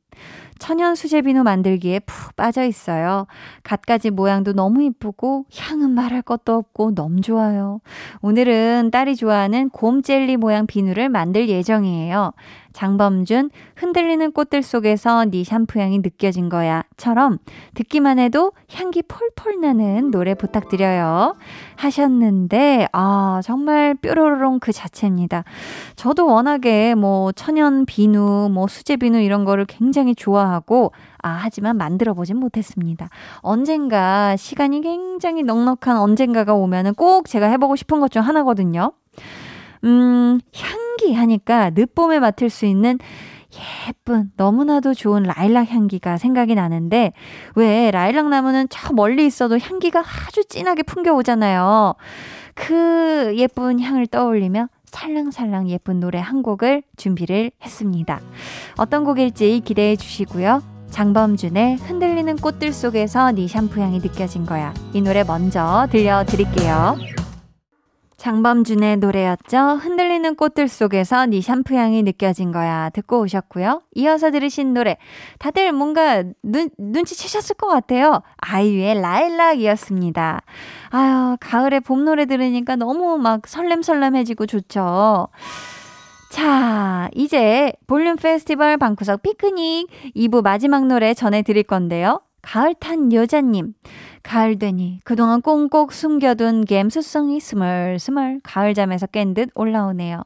천연 0.58 0.94
수제 0.94 1.22
비누 1.22 1.42
만들기에 1.42 2.00
푹 2.00 2.36
빠져 2.36 2.64
있어요. 2.64 3.26
갖가지 3.62 4.10
모양도 4.10 4.52
너무 4.52 4.82
이쁘고 4.82 5.46
향은 5.54 5.90
말할 5.90 6.22
것도 6.22 6.54
없고 6.54 6.94
너무 6.94 7.20
좋아요. 7.20 7.80
오늘은 8.22 8.90
딸이 8.90 9.16
좋아하는 9.16 9.68
곰 9.70 10.02
젤리 10.02 10.36
모양 10.36 10.66
비누를 10.66 11.08
만들 11.08 11.48
예정이에요. 11.48 12.32
장범준 12.74 13.50
흔들리는 13.76 14.32
꽃들 14.32 14.62
속에서 14.62 15.24
네 15.24 15.42
샴푸 15.44 15.80
향이 15.80 16.00
느껴진 16.00 16.48
거야처럼 16.48 17.38
듣기만 17.74 18.18
해도 18.18 18.52
향기 18.70 19.02
폴폴 19.02 19.60
나는 19.60 20.10
노래 20.10 20.34
부탁드려요. 20.34 21.36
하셨는데 21.76 22.88
아 22.92 23.40
정말 23.42 23.94
뾰로롱 23.94 24.58
그 24.60 24.72
자체입니다. 24.72 25.44
저도 25.96 26.26
워낙에 26.26 26.94
뭐 26.94 27.32
천연 27.32 27.86
비누, 27.86 28.50
뭐 28.52 28.66
수제 28.66 28.96
비누 28.96 29.20
이런 29.20 29.44
거를 29.44 29.64
굉장히 29.64 30.14
좋아하고 30.14 30.92
아 31.22 31.38
하지만 31.40 31.76
만들어 31.76 32.12
보진 32.14 32.36
못했습니다. 32.36 33.08
언젠가 33.38 34.36
시간이 34.36 34.82
굉장히 34.82 35.42
넉넉한 35.42 35.96
언젠가가 35.96 36.54
오면은 36.54 36.94
꼭 36.94 37.28
제가 37.28 37.46
해보고 37.46 37.76
싶은 37.76 38.00
것 38.00 38.08
중 38.08 38.22
하나거든요. 38.22 38.92
음, 39.84 40.40
향 40.54 40.83
기 40.98 41.14
하니까 41.14 41.70
늦봄에 41.70 42.18
맡을 42.18 42.50
수 42.50 42.66
있는 42.66 42.98
예쁜 43.88 44.30
너무나도 44.36 44.94
좋은 44.94 45.22
라일락 45.22 45.70
향기가 45.70 46.16
생각이 46.16 46.54
나는데 46.54 47.12
왜 47.54 47.90
라일락 47.90 48.28
나무는 48.28 48.66
저 48.68 48.92
멀리 48.92 49.26
있어도 49.26 49.58
향기가 49.58 50.00
아주 50.00 50.44
진하게 50.48 50.82
풍겨오잖아요. 50.82 51.94
그 52.54 53.32
예쁜 53.36 53.80
향을 53.80 54.06
떠올리며 54.06 54.68
살랑살랑 54.86 55.68
예쁜 55.70 56.00
노래 56.00 56.18
한 56.20 56.42
곡을 56.42 56.82
준비를 56.96 57.50
했습니다. 57.62 58.20
어떤 58.76 59.04
곡일지 59.04 59.60
기대해 59.64 59.96
주시고요. 59.96 60.62
장범준의 60.90 61.76
흔들리는 61.78 62.36
꽃들 62.36 62.72
속에서 62.72 63.32
네 63.32 63.48
샴푸 63.48 63.80
향이 63.80 63.98
느껴진 63.98 64.46
거야. 64.46 64.72
이 64.92 65.00
노래 65.00 65.24
먼저 65.24 65.88
들려드릴게요. 65.90 67.23
장범준의 68.24 68.96
노래였죠. 68.96 69.58
흔들리는 69.82 70.34
꽃들 70.36 70.66
속에서 70.66 71.26
네 71.26 71.42
샴푸 71.42 71.74
향이 71.74 72.02
느껴진 72.04 72.52
거야. 72.52 72.88
듣고 72.88 73.20
오셨고요. 73.20 73.82
이어서 73.96 74.30
들으신 74.30 74.72
노래. 74.72 74.96
다들 75.38 75.72
뭔가 75.72 76.24
눈, 76.42 76.70
눈치채셨을 76.78 77.56
것 77.56 77.68
같아요. 77.68 78.22
아이유의 78.38 79.02
라일락이었습니다. 79.02 80.40
아유, 80.88 81.36
가을에 81.38 81.80
봄 81.80 82.06
노래 82.06 82.24
들으니까 82.24 82.76
너무 82.76 83.18
막 83.18 83.46
설렘설렘해지고 83.46 84.46
좋죠. 84.46 85.28
자, 86.30 87.10
이제 87.14 87.74
볼륨 87.86 88.16
페스티벌 88.16 88.78
방구석 88.78 89.20
피크닉 89.20 90.14
2부 90.16 90.42
마지막 90.42 90.86
노래 90.86 91.12
전해드릴 91.12 91.64
건데요. 91.64 92.22
가을 92.44 92.74
탄 92.74 93.12
여자님. 93.12 93.72
가을 94.22 94.58
되니 94.58 95.00
그동안 95.04 95.40
꽁꽁 95.40 95.88
숨겨둔 95.90 96.64
갬수성이 96.64 97.40
스멀스멀 97.40 98.40
가을잠에서 98.42 99.06
깬 99.06 99.34
듯 99.34 99.50
올라오네요. 99.54 100.22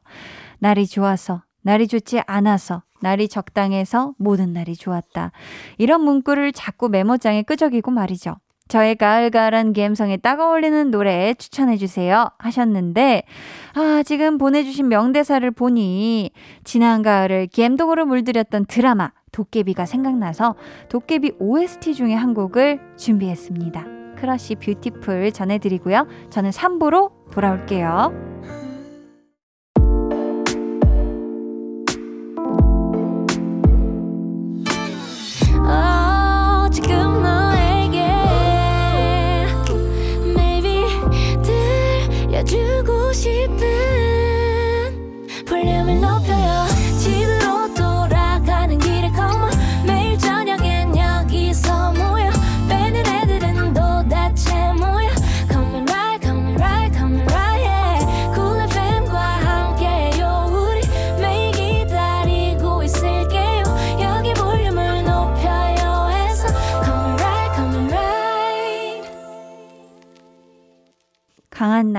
날이 0.59 0.87
좋아서, 0.87 1.42
날이 1.62 1.87
좋지 1.87 2.20
않아서, 2.26 2.83
날이 3.00 3.28
적당해서 3.28 4.14
모든 4.18 4.52
날이 4.52 4.74
좋았다. 4.74 5.31
이런 5.78 6.02
문구를 6.02 6.52
자꾸 6.52 6.88
메모장에 6.88 7.42
끄적이고 7.42 7.90
말이죠. 7.92 8.37
저의 8.66 8.96
가을가을한 8.96 9.72
감성에 9.72 10.18
딱 10.18 10.40
어울리는 10.40 10.90
노래 10.90 11.33
추천해주세요 11.35 12.28
하셨는데, 12.38 13.22
아, 13.74 14.02
지금 14.04 14.37
보내주신 14.37 14.88
명대사를 14.88 15.50
보니, 15.52 16.31
지난 16.64 17.02
가을을 17.02 17.46
갬동으로 17.46 18.04
물들였던 18.04 18.66
드라마, 18.66 19.12
도깨비가 19.38 19.87
생각나서 19.87 20.57
도깨비 20.88 21.35
OST 21.38 21.94
중에 21.94 22.14
한 22.14 22.35
곡을 22.35 22.81
준비했습니다. 22.96 23.85
크러쉬 24.16 24.57
Beautiful 24.57 25.31
전해드리고요. 25.31 26.09
저는 26.31 26.51
3부로 26.51 27.12
돌아올게요. 27.31 28.27
주고 42.46 43.12
싶은 43.12 44.08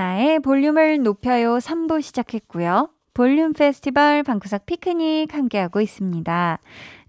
강한나의 0.00 0.40
볼륨을 0.40 1.02
높여요 1.02 1.58
3부 1.58 2.00
시작했고요. 2.00 2.88
볼륨 3.12 3.52
페스티벌 3.52 4.22
방구석 4.22 4.64
피크닉 4.64 5.34
함께하고 5.34 5.82
있습니다. 5.82 6.58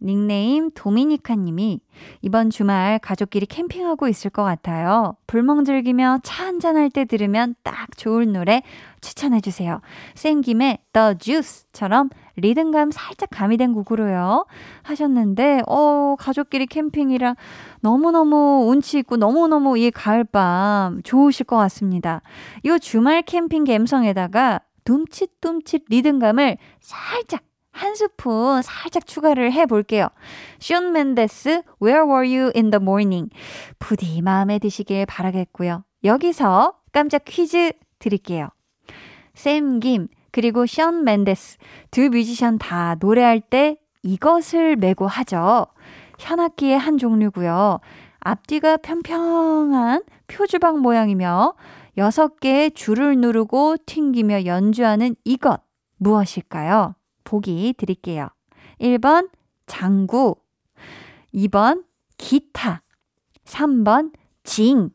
닉네임 0.01 0.71
도미니카 0.75 1.35
님이 1.35 1.79
이번 2.21 2.49
주말 2.49 2.99
가족끼리 2.99 3.45
캠핑하고 3.45 4.09
있을 4.09 4.29
것 4.29 4.43
같아요. 4.43 5.15
불멍 5.25 5.63
즐기며 5.63 6.19
차 6.23 6.45
한잔할 6.47 6.89
때 6.89 7.05
들으면 7.05 7.55
딱 7.63 7.95
좋을 7.95 8.29
노래 8.29 8.61
추천해주세요. 8.99 9.79
생김에 10.15 10.79
The 10.91 11.15
Juice처럼 11.17 12.09
리듬감 12.35 12.91
살짝 12.91 13.29
가미된 13.31 13.73
곡으로요. 13.73 14.45
하셨는데, 14.83 15.61
어, 15.67 16.15
가족끼리 16.17 16.67
캠핑이라 16.67 17.35
너무너무 17.81 18.65
운치 18.69 18.99
있고 18.99 19.17
너무너무 19.17 19.77
이 19.77 19.91
가을밤 19.91 21.01
좋으실 21.03 21.45
것 21.45 21.57
같습니다. 21.57 22.21
이 22.63 22.77
주말 22.79 23.21
캠핑 23.21 23.65
감성에다가 23.65 24.61
둠칫둠칫 24.83 25.85
리듬감을 25.89 26.57
살짝 26.79 27.41
한 27.71 27.95
스푼 27.95 28.61
살짝 28.61 29.05
추가를 29.05 29.51
해 29.53 29.65
볼게요. 29.65 30.07
숀 30.59 30.91
맨데스 30.91 31.63
Where 31.81 32.03
Were 32.03 32.27
You 32.27 32.51
in 32.55 32.69
the 32.69 32.81
Morning 32.81 33.29
부디 33.79 34.21
마음에 34.21 34.59
드시길 34.59 35.05
바라겠고요. 35.05 35.83
여기서 36.03 36.73
깜짝 36.91 37.23
퀴즈 37.25 37.71
드릴게요. 37.99 38.49
샘김 39.33 40.09
그리고 40.31 40.65
션 40.65 41.03
맨데스 41.03 41.57
두 41.91 42.09
뮤지션 42.09 42.57
다 42.57 42.95
노래할 42.99 43.41
때 43.41 43.77
이것을 44.03 44.75
메고 44.75 45.07
하죠. 45.07 45.67
현악기의 46.19 46.77
한 46.77 46.97
종류고요. 46.97 47.79
앞뒤가 48.19 48.77
평평한 48.77 50.03
표주방 50.27 50.79
모양이며 50.79 51.55
여섯 51.97 52.39
개의 52.39 52.71
줄을 52.71 53.17
누르고 53.17 53.77
튕기며 53.85 54.45
연주하는 54.45 55.15
이것 55.25 55.61
무엇일까요? 55.97 56.95
보기 57.23 57.73
드릴게요. 57.77 58.29
1번 58.79 59.29
장구, 59.67 60.35
2번 61.33 61.83
기타. 62.17 62.81
3번 63.45 64.11
징. 64.43 64.91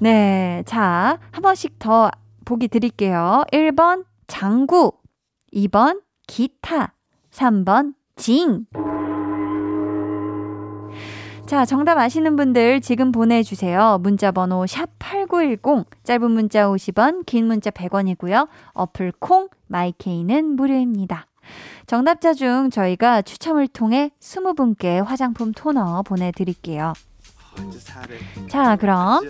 네. 0.00 0.62
자, 0.66 1.18
한 1.32 1.42
번씩 1.42 1.78
더 1.78 2.10
보기 2.44 2.68
드릴게요. 2.68 3.44
1번 3.52 4.04
장구. 4.26 4.92
2번 5.54 6.02
기타. 6.26 6.94
3번 7.30 7.94
징. 8.16 8.66
자, 11.46 11.64
정답 11.64 11.96
아시는 11.96 12.36
분들 12.36 12.82
지금 12.82 13.10
보내주세요. 13.10 13.98
문자 14.02 14.30
번호 14.30 14.66
샵8910, 14.66 15.86
짧은 16.04 16.30
문자 16.30 16.68
50원, 16.68 17.24
긴 17.24 17.46
문자 17.46 17.70
100원이고요. 17.70 18.48
어플 18.74 19.12
콩, 19.18 19.48
마이케이는 19.66 20.56
무료입니다. 20.56 21.26
정답자 21.86 22.34
중 22.34 22.68
저희가 22.68 23.22
추첨을 23.22 23.66
통해 23.68 24.10
20분께 24.20 25.02
화장품 25.02 25.52
토너 25.52 26.02
보내드릴게요. 26.02 26.92
자, 28.48 28.76
그럼 28.76 29.22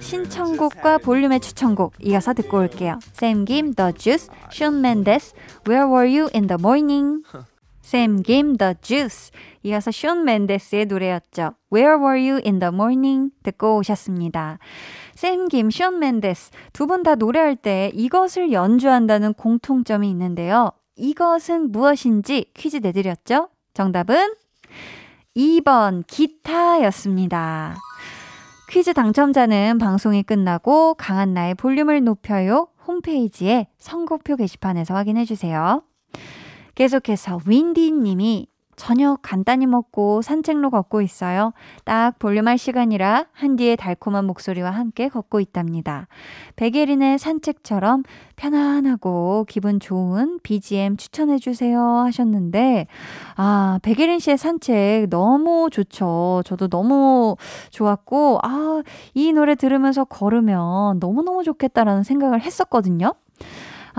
신청곡과 0.00 0.98
볼륨의 0.98 1.40
추천곡 1.40 1.94
이어서 2.02 2.32
듣고 2.34 2.58
올게요. 2.58 2.98
샘 3.12 3.44
김, 3.44 3.74
The 3.74 3.92
Juice, 3.94 4.28
Shawn 4.52 4.78
Mendes, 4.80 5.34
Where 5.66 5.86
Were 5.86 6.08
You 6.08 6.28
in 6.34 6.46
the 6.46 6.58
Morning? 6.60 7.22
샘 7.82 8.22
김, 8.22 8.56
The 8.56 8.74
Juice. 8.82 9.30
이어서 9.62 9.90
숀 9.90 10.22
맨데스의 10.24 10.86
노래였죠. 10.86 11.52
Where 11.72 11.96
Were 11.96 12.18
You 12.20 12.40
in 12.44 12.58
the 12.58 12.72
Morning? 12.72 13.30
듣고 13.42 13.76
오셨습니다. 13.78 14.58
샘 15.14 15.48
김, 15.48 15.70
숀 15.70 15.98
맨데스 15.98 16.50
두 16.72 16.86
분 16.86 17.02
다 17.02 17.14
노래할 17.14 17.56
때 17.56 17.90
이것을 17.94 18.52
연주한다는 18.52 19.32
공통점이 19.34 20.08
있는데요. 20.10 20.70
이것은 20.96 21.72
무엇인지 21.72 22.50
퀴즈 22.54 22.78
내드렸죠? 22.78 23.48
정답은 23.74 24.34
2번 25.38 26.02
기타였습니다. 26.08 27.76
퀴즈 28.68 28.92
당첨자는 28.92 29.78
방송이 29.78 30.24
끝나고 30.24 30.94
강한나의 30.94 31.54
볼륨을 31.54 32.02
높여요 32.02 32.66
홈페이지에 32.88 33.68
선곡표 33.78 34.34
게시판에서 34.34 34.94
확인해 34.94 35.24
주세요. 35.24 35.84
계속해서 36.74 37.38
윈디 37.46 37.92
님이 37.92 38.48
저녁 38.78 39.18
간단히 39.22 39.66
먹고 39.66 40.22
산책로 40.22 40.70
걷고 40.70 41.02
있어요. 41.02 41.52
딱 41.84 42.18
볼륨할 42.18 42.56
시간이라 42.56 43.26
한디의 43.32 43.76
달콤한 43.76 44.24
목소리와 44.24 44.70
함께 44.70 45.08
걷고 45.08 45.40
있답니다. 45.40 46.06
백예린의 46.56 47.18
산책처럼 47.18 48.04
편안하고 48.36 49.44
기분 49.48 49.80
좋은 49.80 50.38
BGM 50.42 50.96
추천해주세요 50.96 51.80
하셨는데, 51.80 52.86
아, 53.36 53.80
백예린 53.82 54.20
씨의 54.20 54.38
산책 54.38 55.10
너무 55.10 55.68
좋죠. 55.70 56.42
저도 56.46 56.68
너무 56.68 57.36
좋았고, 57.70 58.38
아, 58.42 58.82
이 59.12 59.32
노래 59.32 59.56
들으면서 59.56 60.04
걸으면 60.04 61.00
너무너무 61.00 61.42
좋겠다라는 61.42 62.04
생각을 62.04 62.40
했었거든요. 62.40 63.12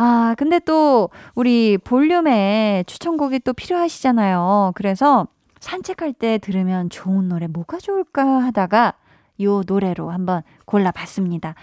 아, 0.02 0.34
근데 0.38 0.60
또 0.60 1.10
우리 1.36 1.78
볼륨에 1.78 2.86
추천곡이 2.88 3.40
또 3.40 3.52
필요하시잖아요. 3.52 4.72
그래서 4.76 5.28
산책할 5.60 6.14
때 6.14 6.38
들으면 6.38 6.90
좋은 6.90 7.28
노래 7.28 7.48
뭐가 7.48 7.80
좋을까 7.80 8.26
하다가 8.26 8.94
요 9.42 9.62
노래로 9.68 10.10
한번 10.10 10.44
골라봤습니다. 10.64 11.56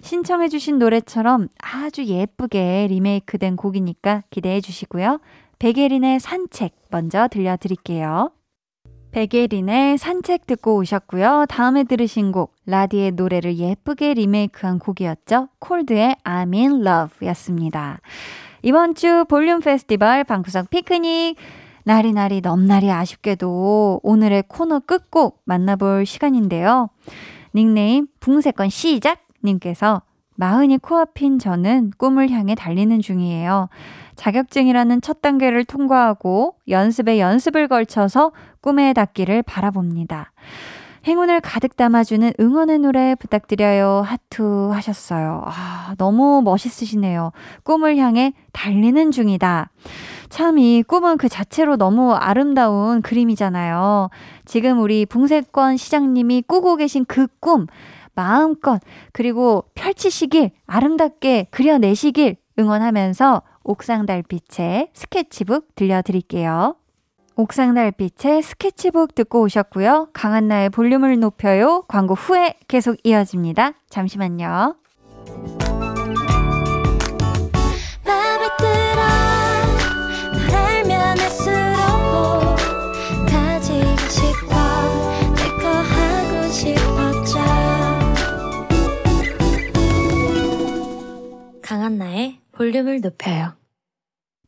신청해주신 0.00 0.78
노래처럼 0.78 1.48
아주 1.60 2.06
예쁘게 2.06 2.86
리메이크된 2.88 3.56
곡이니까 3.56 4.22
기대해 4.30 4.62
주시고요. 4.62 5.20
백예린의 5.58 6.18
산책 6.18 6.74
먼저 6.88 7.28
들려드릴게요. 7.28 8.30
백예린의 9.12 9.98
산책 9.98 10.46
듣고 10.46 10.76
오셨고요. 10.76 11.46
다음에 11.48 11.84
들으신 11.84 12.32
곡 12.32 12.54
라디의 12.66 13.12
노래를 13.12 13.58
예쁘게 13.58 14.14
리메이크한 14.14 14.78
곡이었죠. 14.78 15.48
콜드의 15.58 16.16
I'm 16.24 16.54
in 16.54 16.86
love 16.86 17.28
였습니다. 17.28 18.00
이번 18.62 18.94
주 18.94 19.24
볼륨 19.28 19.60
페스티벌 19.60 20.24
방구석 20.24 20.70
피크닉 20.70 21.36
나리나리 21.84 22.40
넘나리 22.40 22.90
아쉽게도 22.90 24.00
오늘의 24.02 24.44
코너 24.48 24.80
끝곡 24.80 25.42
만나볼 25.44 26.06
시간인데요. 26.06 26.88
닉네임 27.54 28.06
붕세권 28.20 28.70
시작 28.70 29.18
님께서 29.44 30.02
마흔이 30.34 30.78
코앞인 30.78 31.38
저는 31.38 31.92
꿈을 31.96 32.30
향해 32.30 32.54
달리는 32.54 33.00
중이에요. 33.00 33.68
자격증이라는 34.16 35.00
첫 35.00 35.20
단계를 35.22 35.64
통과하고 35.64 36.56
연습에 36.68 37.18
연습을 37.18 37.68
걸쳐서 37.68 38.32
꿈에 38.60 38.92
닿기를 38.92 39.42
바라봅니다. 39.42 40.32
행운을 41.04 41.40
가득 41.40 41.76
담아주는 41.76 42.34
응원의 42.38 42.78
노래 42.78 43.16
부탁드려요. 43.16 44.02
하트 44.06 44.68
하셨어요. 44.70 45.42
아, 45.46 45.94
너무 45.98 46.42
멋있으시네요. 46.44 47.32
꿈을 47.64 47.96
향해 47.96 48.32
달리는 48.52 49.10
중이다. 49.10 49.70
참, 50.28 50.58
이 50.58 50.82
꿈은 50.84 51.18
그 51.18 51.28
자체로 51.28 51.76
너무 51.76 52.12
아름다운 52.12 53.02
그림이잖아요. 53.02 54.10
지금 54.44 54.80
우리 54.80 55.04
붕세권 55.04 55.76
시장님이 55.76 56.44
꾸고 56.46 56.76
계신 56.76 57.04
그 57.04 57.26
꿈, 57.40 57.66
마음껏, 58.14 58.80
그리고 59.12 59.64
펼치시길, 59.74 60.50
아름답게 60.66 61.48
그려내시길 61.50 62.36
응원하면서 62.58 63.42
옥상 63.64 64.06
달빛의 64.06 64.90
스케치북 64.92 65.74
들려드릴게요. 65.74 66.76
옥상 67.36 67.74
달빛의 67.74 68.42
스케치북 68.42 69.14
듣고 69.14 69.42
오셨고요. 69.42 70.08
강한나의 70.12 70.70
볼륨을 70.70 71.18
높여요. 71.18 71.84
광고 71.88 72.14
후에 72.14 72.54
계속 72.68 72.96
이어집니다. 73.04 73.72
잠시만요. 73.88 74.76
강한나의 91.82 92.38
볼륨을 92.52 93.00
높여요. 93.00 93.54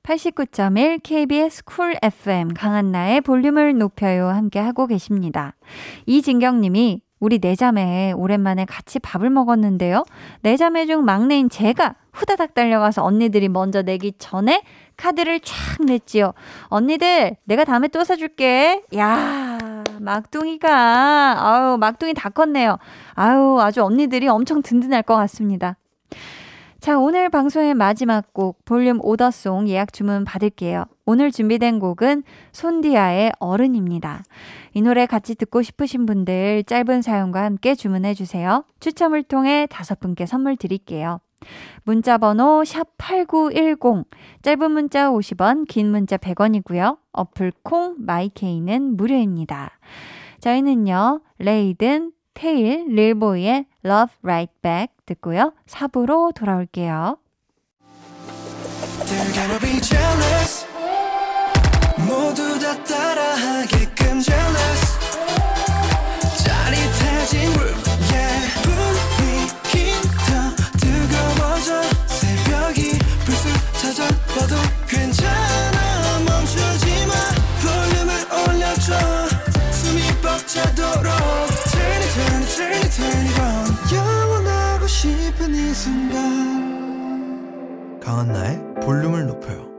89.1 0.04 1.00
KBS 1.02 1.64
쿨 1.64 1.96
FM 2.00 2.54
강한나의 2.54 3.22
볼륨을 3.22 3.76
높여요 3.76 4.28
함께 4.28 4.60
하고 4.60 4.86
계십니다. 4.86 5.56
이진경 6.06 6.60
님이 6.60 7.02
우리 7.18 7.40
내자매 7.42 8.12
오랜만에 8.12 8.64
같이 8.66 9.00
밥을 9.00 9.30
먹었는데요. 9.30 10.04
내자매 10.42 10.86
중 10.86 11.04
막내인 11.04 11.50
제가 11.50 11.96
후다닥 12.12 12.54
달려가서 12.54 13.02
언니들이 13.02 13.48
먼저 13.48 13.82
내기 13.82 14.12
전에 14.16 14.62
카드를 14.96 15.40
쫙 15.40 15.84
냈지요. 15.84 16.34
언니들 16.68 17.34
내가 17.42 17.64
다음에 17.64 17.88
또 17.88 18.04
사줄게. 18.04 18.84
야 18.96 19.58
막둥이가 19.98 20.70
아유 21.50 21.78
막둥이 21.78 22.14
다 22.14 22.28
컸네요. 22.28 22.78
아유 23.14 23.58
아주 23.60 23.82
언니들이 23.82 24.28
엄청 24.28 24.62
든든할 24.62 25.02
것 25.02 25.16
같습니다. 25.16 25.76
자, 26.84 26.98
오늘 26.98 27.30
방송의 27.30 27.72
마지막 27.72 28.34
곡 28.34 28.62
볼륨 28.66 28.98
오더송 29.02 29.68
예약 29.70 29.94
주문 29.94 30.24
받을게요. 30.26 30.84
오늘 31.06 31.32
준비된 31.32 31.78
곡은 31.78 32.24
손디아의 32.52 33.32
어른입니다. 33.38 34.22
이 34.74 34.82
노래 34.82 35.06
같이 35.06 35.34
듣고 35.34 35.62
싶으신 35.62 36.04
분들 36.04 36.64
짧은 36.64 37.00
사연과 37.00 37.42
함께 37.42 37.74
주문해 37.74 38.12
주세요. 38.12 38.66
추첨을 38.80 39.22
통해 39.22 39.66
다섯 39.70 39.98
분께 39.98 40.26
선물 40.26 40.58
드릴게요. 40.58 41.20
문자 41.84 42.18
번호 42.18 42.60
샵8910 42.66 44.04
짧은 44.42 44.70
문자 44.70 45.10
50원, 45.10 45.66
긴 45.66 45.90
문자 45.90 46.18
100원이고요. 46.18 46.98
어플 47.12 47.52
콩 47.62 47.94
마이케이는 47.96 48.98
무료입니다. 48.98 49.70
저희는요. 50.40 51.22
레이든 51.38 52.12
테일 52.34 52.86
릴보이의 52.88 53.66
Love 53.84 54.14
Right 54.22 54.52
Back 54.62 54.94
듣고요. 55.06 55.52
4부로 55.66 56.34
돌아올게요. 56.34 57.18
Gonna 74.46 74.83
강한나의 88.14 88.74
볼륨을 88.84 89.26
높여요 89.26 89.74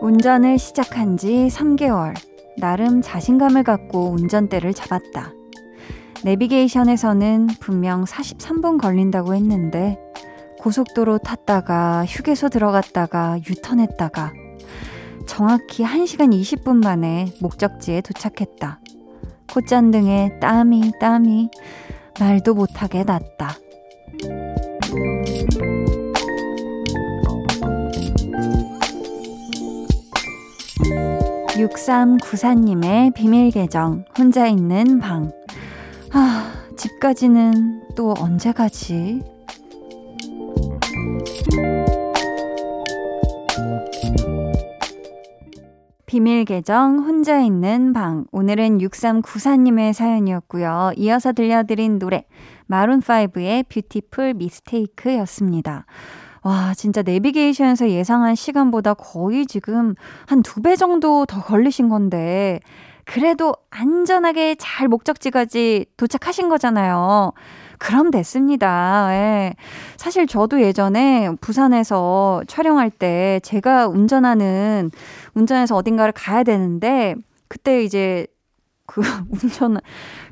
운전을 0.00 0.58
시작한 0.58 1.16
지 1.16 1.48
3개월. 1.48 2.14
나름 2.58 3.02
자신감을 3.02 3.62
갖고 3.62 4.10
운전대를 4.10 4.72
잡았다. 4.72 5.35
내비게이션에서는 6.26 7.46
분명 7.60 8.04
43분 8.04 8.80
걸린다고 8.80 9.36
했는데 9.36 9.96
고속도로 10.58 11.18
탔다가 11.18 12.04
휴게소 12.04 12.48
들어갔다가 12.48 13.38
유턴했다가 13.48 14.32
정확히 15.28 15.84
1시간 15.84 16.32
20분 16.32 16.82
만에 16.82 17.32
목적지에 17.40 18.00
도착했다. 18.00 18.80
콧잔등에 19.52 20.40
땀이 20.40 20.94
땀이 20.98 21.50
말도 22.18 22.54
못하게 22.54 23.04
났다. 23.04 23.54
6394님의 31.54 33.14
비밀 33.14 33.52
계정, 33.52 34.04
혼자 34.18 34.48
있는 34.48 34.98
방. 34.98 35.30
아, 36.16 36.50
집까지는 36.78 37.94
또 37.94 38.14
언제 38.18 38.50
가지? 38.50 39.22
비밀 46.06 46.44
계정 46.44 47.00
혼자 47.00 47.40
있는 47.40 47.92
방. 47.92 48.26
오늘은 48.30 48.78
6394님의 48.78 49.92
사연이었고요. 49.92 50.92
이어서 50.96 51.32
들려드린 51.32 51.98
노래 51.98 52.24
마룬5의 52.70 53.68
뷰티풀 53.68 54.34
미스테이크였습니다. 54.34 55.84
와, 56.44 56.74
진짜 56.74 57.02
내비게이션에서 57.02 57.90
예상한 57.90 58.36
시간보다 58.36 58.94
거의 58.94 59.46
지금 59.46 59.94
한 60.26 60.42
두 60.42 60.62
배 60.62 60.76
정도 60.76 61.26
더 61.26 61.42
걸리신 61.42 61.88
건데, 61.88 62.60
그래도 63.06 63.54
안전하게 63.70 64.56
잘 64.58 64.88
목적지까지 64.88 65.86
도착하신 65.96 66.48
거잖아요. 66.48 67.32
그럼 67.78 68.10
됐습니다. 68.10 69.08
예. 69.12 69.54
사실 69.96 70.26
저도 70.26 70.60
예전에 70.60 71.30
부산에서 71.40 72.42
촬영할 72.48 72.90
때 72.90 73.40
제가 73.44 73.86
운전하는, 73.86 74.90
운전해서 75.34 75.76
어딘가를 75.76 76.12
가야 76.12 76.42
되는데, 76.42 77.14
그때 77.48 77.82
이제 77.84 78.26
그 78.86 79.02
운전, 79.30 79.78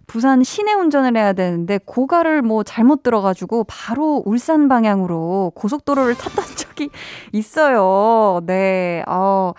부산 0.07 0.43
시내 0.43 0.73
운전을 0.73 1.17
해야 1.17 1.33
되는데 1.33 1.79
고가를 1.85 2.43
뭐 2.43 2.62
잘못 2.62 3.03
들어가지고 3.03 3.64
바로 3.64 4.23
울산 4.25 4.69
방향으로 4.69 5.53
고속도로를 5.55 6.14
탔던 6.19 6.45
적이 6.57 6.90
있어요. 7.33 8.40
네, 8.47 9.03
어, 9.07 9.53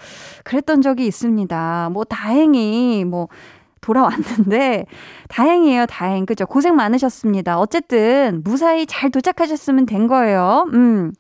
그랬던 0.44 0.82
적이 0.82 1.08
있습니다. 1.08 1.90
뭐 1.92 2.04
다행히 2.04 3.06
뭐 3.06 3.28
돌아왔는데 3.82 4.86
다행이에요, 5.30 5.86
다행. 5.86 6.26
그죠? 6.26 6.46
고생 6.46 6.76
많으셨습니다. 6.76 7.60
어쨌든 7.60 8.42
무사히 8.44 8.86
잘 8.88 9.12
도착하셨으면 9.12 9.86
된 9.86 10.08
거예요. 10.08 10.68
음. 10.74 11.14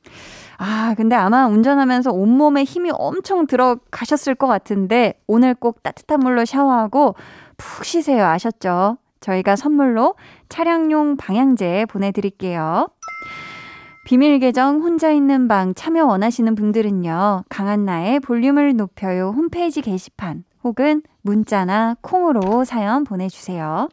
아, 0.58 0.94
근데 0.96 1.16
아마 1.16 1.48
운전하면서 1.48 2.12
온몸에 2.12 2.64
힘이 2.64 2.90
엄청 2.94 3.46
들어가셨을 3.46 4.36
것 4.36 4.48
같은데 4.48 5.20
오늘 5.28 5.54
꼭 5.54 5.84
따뜻한 5.84 6.20
물로 6.22 6.46
샤워하고 6.46 7.16
푹 7.58 7.86
쉬세요. 7.86 8.26
아셨죠? 8.26 8.98
저희가 9.20 9.56
선물로 9.56 10.16
차량용 10.50 11.18
방향제 11.18 11.86
보내드릴게요. 11.90 12.88
비밀 14.06 14.38
계정 14.40 14.82
혼자 14.82 15.12
있는 15.12 15.48
방 15.48 15.74
참여 15.74 16.06
원하시는 16.06 16.54
분들은요. 16.54 17.46
강한나의 17.50 18.20
볼륨을 18.20 18.76
높여요 18.76 19.34
홈페이지 19.36 19.82
게시판 19.82 20.44
혹은 20.64 21.02
문자나 21.24 21.96
콩으로 22.02 22.66
사연 22.66 23.04
보내주세요. 23.04 23.90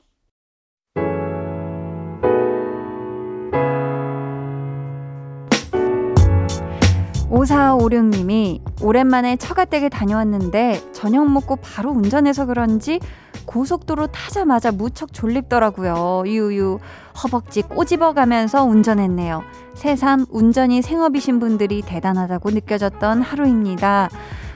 5456님이 7.33 8.61
오랜만에 8.83 9.37
처가댁에 9.37 9.89
다녀왔는데 9.89 10.93
저녁 10.93 11.31
먹고 11.31 11.57
바로 11.57 11.91
운전해서 11.91 12.45
그런지 12.47 13.01
고속도로 13.47 14.09
타자마자 14.09 14.71
무척 14.71 15.13
졸립더라고요. 15.13 16.25
유유 16.27 16.79
허벅지 17.23 17.63
꼬집어 17.63 18.13
가면서 18.13 18.65
운전했네요. 18.65 19.43
새삼 19.75 20.27
운전이 20.31 20.83
생업이신 20.83 21.41
분들이 21.41 21.83
대단하다고 21.83 22.51
느껴졌던 22.51 23.23
하루입니다. 23.23 24.09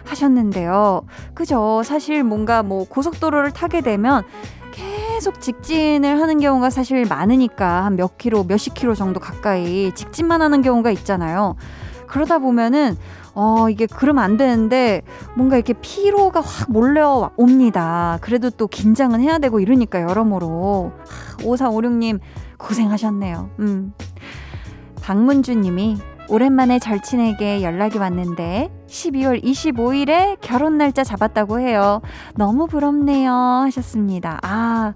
하셨는데요. 0.04 1.02
그죠? 1.34 1.82
사실 1.84 2.22
뭔가 2.22 2.62
뭐 2.62 2.84
고속도로를 2.88 3.50
타게 3.50 3.80
되면 3.80 4.22
계속 4.70 5.40
직진을 5.40 6.20
하는 6.20 6.38
경우가 6.38 6.70
사실 6.70 7.06
많으니까 7.06 7.84
한 7.84 7.96
몇 7.96 8.18
킬로, 8.18 8.44
몇십 8.44 8.74
킬로 8.74 8.94
정도 8.94 9.18
가까이 9.20 9.90
직진만 9.94 10.42
하는 10.42 10.62
경우가 10.62 10.90
있잖아요. 10.92 11.56
그러다 12.06 12.38
보면은 12.38 12.96
어, 13.34 13.68
이게 13.68 13.86
그러면 13.86 14.24
안 14.24 14.36
되는데 14.36 15.02
뭔가 15.34 15.56
이렇게 15.56 15.74
피로가 15.74 16.40
확 16.40 16.70
몰려옵니다. 16.70 18.18
그래도 18.22 18.50
또 18.50 18.66
긴장은 18.66 19.20
해야 19.20 19.38
되고 19.38 19.60
이러니까 19.60 20.00
여러모로. 20.02 20.92
5456님 21.38 22.20
고생하셨네요. 22.58 23.50
음. 23.58 23.92
박문주 25.02 25.54
님이 25.54 25.98
오랜만에 26.28 26.78
절친에게 26.78 27.62
연락이 27.62 27.98
왔는데 27.98 28.70
12월 28.88 29.42
25일에 29.44 30.38
결혼 30.40 30.78
날짜 30.78 31.04
잡았다고 31.04 31.60
해요. 31.60 32.00
너무 32.34 32.66
부럽네요. 32.66 33.30
하셨습니다. 33.32 34.40
아, 34.42 34.94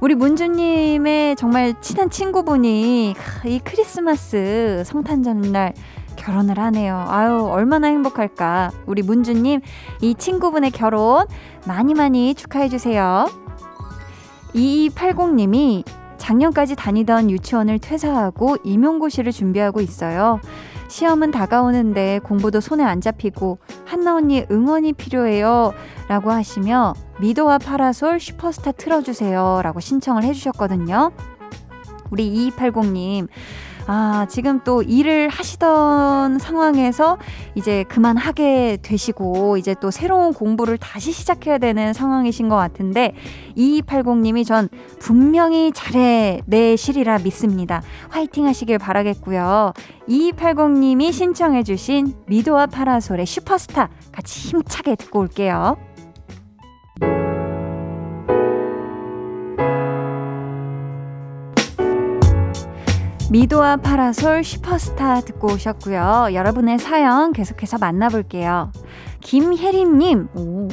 우리 0.00 0.14
문주님의 0.14 1.36
정말 1.36 1.74
친한 1.80 2.10
친구분이 2.10 3.14
이 3.46 3.60
크리스마스 3.62 4.82
성탄절날 4.84 5.74
결혼을 6.16 6.58
하네요. 6.58 7.04
아유, 7.08 7.44
얼마나 7.44 7.88
행복할까. 7.88 8.70
우리 8.86 9.02
문주님, 9.02 9.60
이 10.00 10.14
친구분의 10.14 10.70
결혼 10.70 11.26
많이 11.66 11.94
많이 11.94 12.34
축하해주세요. 12.34 13.28
2280님이 14.54 15.84
작년까지 16.16 16.76
다니던 16.76 17.30
유치원을 17.30 17.78
퇴사하고 17.80 18.56
임용고시를 18.64 19.32
준비하고 19.32 19.80
있어요. 19.80 20.40
시험은 20.88 21.32
다가오는데 21.32 22.20
공부도 22.22 22.60
손에 22.60 22.84
안 22.84 23.00
잡히고 23.00 23.58
한나 23.84 24.14
언니 24.16 24.46
응원이 24.50 24.92
필요해요. 24.94 25.74
라고 26.08 26.30
하시며 26.30 26.94
미도와 27.20 27.58
파라솔 27.58 28.20
슈퍼스타 28.20 28.72
틀어주세요. 28.72 29.60
라고 29.62 29.80
신청을 29.80 30.22
해주셨거든요. 30.22 31.10
우리 32.10 32.50
2280님, 32.50 33.28
아, 33.86 34.26
지금 34.30 34.60
또 34.64 34.82
일을 34.82 35.28
하시던 35.28 36.38
상황에서 36.38 37.18
이제 37.54 37.84
그만하게 37.84 38.78
되시고 38.82 39.58
이제 39.58 39.74
또 39.80 39.90
새로운 39.90 40.32
공부를 40.32 40.78
다시 40.78 41.12
시작해야 41.12 41.58
되는 41.58 41.92
상황이신 41.92 42.48
것 42.48 42.56
같은데 42.56 43.12
2280님이 43.56 44.46
전 44.46 44.68
분명히 45.00 45.70
잘해 45.72 46.40
내시리라 46.46 47.18
믿습니다. 47.18 47.82
화이팅 48.08 48.46
하시길 48.46 48.78
바라겠고요. 48.78 49.72
2280님이 50.08 51.12
신청해주신 51.12 52.14
미도와 52.26 52.66
파라솔의 52.66 53.26
슈퍼스타 53.26 53.90
같이 54.12 54.48
힘차게 54.48 54.96
듣고 54.96 55.20
올게요. 55.20 55.76
미도와 63.34 63.78
파라솔 63.78 64.44
슈퍼스타 64.44 65.22
듣고 65.22 65.54
오셨고요. 65.54 66.28
여러분의 66.34 66.78
사연 66.78 67.32
계속해서 67.32 67.78
만나볼게요. 67.78 68.70
김혜림님, 69.22 70.28
오, 70.36 70.68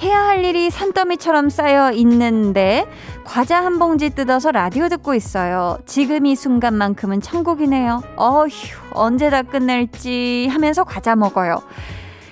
해야 0.00 0.20
할 0.20 0.44
일이 0.44 0.70
산더미처럼 0.70 1.50
쌓여 1.50 1.90
있는데 1.90 2.86
과자 3.24 3.64
한 3.64 3.80
봉지 3.80 4.10
뜯어서 4.10 4.52
라디오 4.52 4.88
듣고 4.88 5.14
있어요. 5.14 5.78
지금 5.86 6.24
이 6.26 6.36
순간만큼은 6.36 7.20
천국이네요. 7.20 8.04
어휴, 8.14 8.46
언제 8.92 9.28
다 9.28 9.42
끝낼지 9.42 10.46
하면서 10.52 10.84
과자 10.84 11.16
먹어요. 11.16 11.64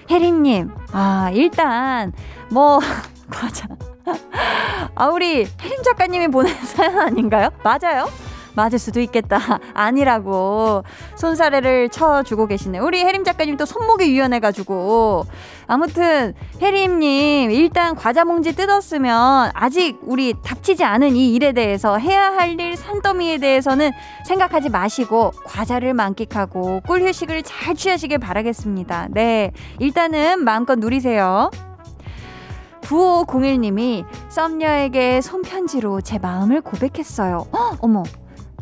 혜림님, 0.09 0.71
아, 0.93 1.33
일단, 1.35 2.13
뭐, 2.53 2.79
과자. 3.29 3.67
아, 4.95 5.07
우리 5.09 5.39
혜림 5.61 5.83
작가님이 5.83 6.29
보낸 6.29 6.55
사연 6.67 7.01
아닌가요? 7.01 7.49
맞아요? 7.65 8.07
맞을 8.55 8.79
수도 8.79 9.01
있겠다. 9.01 9.39
아니라고. 9.75 10.85
손사래를 11.17 11.89
쳐주고 11.89 12.47
계시네. 12.47 12.79
우리 12.79 13.03
혜림 13.03 13.25
작가님 13.25 13.57
또 13.57 13.67
손목이 13.67 14.11
유연해가지고. 14.11 15.27
아무튼, 15.67 16.35
혜림님, 16.61 17.51
일단 17.51 17.95
과자 17.95 18.25
봉지 18.25 18.55
뜯었으면 18.55 19.51
아직 19.55 19.99
우리 20.03 20.35
닥치지 20.43 20.85
않은 20.85 21.17
이 21.17 21.35
일에 21.35 21.53
대해서 21.53 21.99
해야 21.99 22.31
할 22.33 22.53
일 22.53 22.77
산더미에 22.77 23.39
대해서는 23.39 23.93
생각하지 24.27 24.69
마시고 24.69 25.33
과자를 25.45 25.95
만끽하고 25.95 26.81
꿀 26.87 27.03
휴식을 27.03 27.43
잘 27.45 27.75
취하시길 27.75 28.19
바라겠습니다. 28.19 29.09
네. 29.11 29.53
일단은 29.79 30.45
마음껏 30.45 30.79
누리세요. 30.79 31.51
9501님이 32.83 34.05
썸녀에게 34.29 35.21
손편지로 35.23 36.01
제 36.03 36.19
마음을 36.19 36.61
고백했어요. 36.61 37.47
헉, 37.55 37.79
어머, 37.81 38.03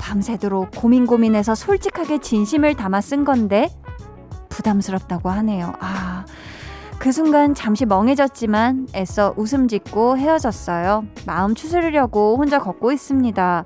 밤새도록 0.00 0.70
고민 0.76 1.06
고민해서 1.06 1.54
솔직하게 1.54 2.18
진심을 2.18 2.74
담아 2.74 3.00
쓴 3.00 3.24
건데 3.24 3.68
부담스럽다고 4.48 5.30
하네요. 5.30 5.72
아, 5.80 6.24
그 6.98 7.12
순간 7.12 7.54
잠시 7.54 7.86
멍해졌지만 7.86 8.88
애써 8.94 9.34
웃음 9.36 9.68
짓고 9.68 10.18
헤어졌어요. 10.18 11.04
마음 11.26 11.54
추스르려고 11.54 12.36
혼자 12.36 12.58
걷고 12.58 12.92
있습니다. 12.92 13.64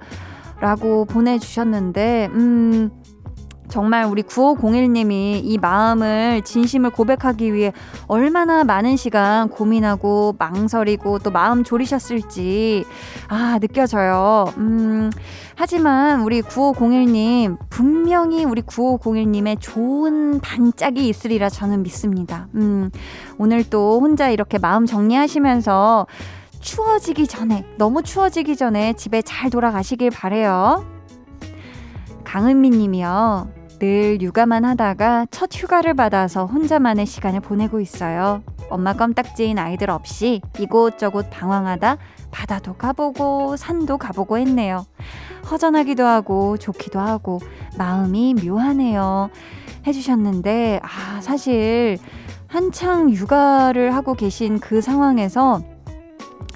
라고 0.60 1.04
보내주셨는데, 1.04 2.28
음, 2.32 2.90
정말 3.68 4.04
우리 4.04 4.22
9501님이 4.22 5.40
이 5.42 5.58
마음을 5.58 6.42
진심을 6.42 6.90
고백하기 6.90 7.52
위해 7.54 7.72
얼마나 8.06 8.64
많은 8.64 8.96
시간 8.96 9.48
고민하고 9.48 10.36
망설이고 10.38 11.20
또 11.20 11.30
마음 11.30 11.64
졸이셨을지 11.64 12.84
아 13.28 13.58
느껴져요. 13.60 14.52
음 14.58 15.10
하지만 15.56 16.22
우리 16.22 16.42
9501님 16.42 17.58
분명히 17.70 18.44
우리 18.44 18.62
9501님의 18.62 19.58
좋은 19.60 20.40
반짝이 20.40 21.08
있으리라 21.08 21.48
저는 21.48 21.82
믿습니다. 21.82 22.48
음 22.54 22.90
오늘 23.38 23.64
또 23.68 24.00
혼자 24.00 24.30
이렇게 24.30 24.58
마음 24.58 24.86
정리하시면서 24.86 26.06
추워지기 26.60 27.26
전에 27.26 27.64
너무 27.76 28.02
추워지기 28.02 28.56
전에 28.56 28.94
집에 28.94 29.20
잘 29.22 29.50
돌아가시길 29.50 30.10
바래요. 30.10 30.93
강은미 32.34 32.70
님이요. 32.70 33.48
늘 33.78 34.20
육아만 34.20 34.64
하다가 34.64 35.26
첫 35.30 35.50
휴가를 35.52 35.94
받아서 35.94 36.46
혼자만의 36.46 37.06
시간을 37.06 37.38
보내고 37.38 37.78
있어요. 37.78 38.42
엄마 38.70 38.92
껌딱지인 38.92 39.56
아이들 39.56 39.88
없이 39.88 40.40
이곳저곳 40.58 41.30
방황하다 41.30 41.96
바다도 42.32 42.74
가보고 42.74 43.56
산도 43.56 43.98
가보고 43.98 44.38
했네요. 44.38 44.84
허전하기도 45.48 46.04
하고 46.04 46.56
좋기도 46.56 46.98
하고 46.98 47.38
마음이 47.78 48.34
묘하네요. 48.44 49.30
해주셨는데, 49.86 50.80
아, 50.82 51.20
사실 51.20 51.98
한창 52.48 53.12
육아를 53.12 53.94
하고 53.94 54.14
계신 54.14 54.58
그 54.58 54.80
상황에서 54.80 55.62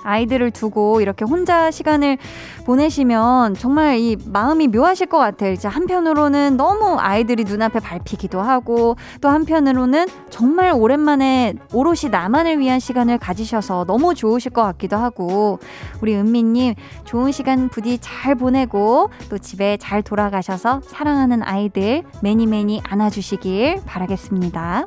아이들을 0.02 0.50
두고 0.50 1.00
이렇게 1.00 1.24
혼자 1.24 1.70
시간을 1.70 2.18
보내시면 2.64 3.54
정말 3.54 3.98
이 3.98 4.16
마음이 4.26 4.68
묘하실 4.68 5.06
것 5.06 5.18
같아요. 5.18 5.52
이제 5.52 5.68
한편으로는 5.68 6.56
너무 6.56 6.98
아이들이 6.98 7.44
눈앞에 7.44 7.80
밟히기도 7.80 8.40
하고 8.40 8.96
또 9.20 9.28
한편으로는 9.28 10.06
정말 10.30 10.72
오랜만에 10.72 11.54
오롯이 11.72 12.10
나만을 12.10 12.58
위한 12.58 12.78
시간을 12.80 13.18
가지셔서 13.18 13.84
너무 13.86 14.14
좋으실 14.14 14.52
것 14.52 14.62
같기도 14.62 14.96
하고 14.96 15.58
우리 16.02 16.14
은미님 16.14 16.74
좋은 17.04 17.32
시간 17.32 17.68
부디 17.68 17.98
잘 18.00 18.34
보내고 18.34 19.10
또 19.30 19.38
집에 19.38 19.76
잘 19.78 20.02
돌아가셔서 20.02 20.82
사랑하는 20.84 21.42
아이들 21.42 22.02
매니 22.22 22.46
매니 22.46 22.82
안아주시길 22.84 23.82
바라겠습니다. 23.86 24.86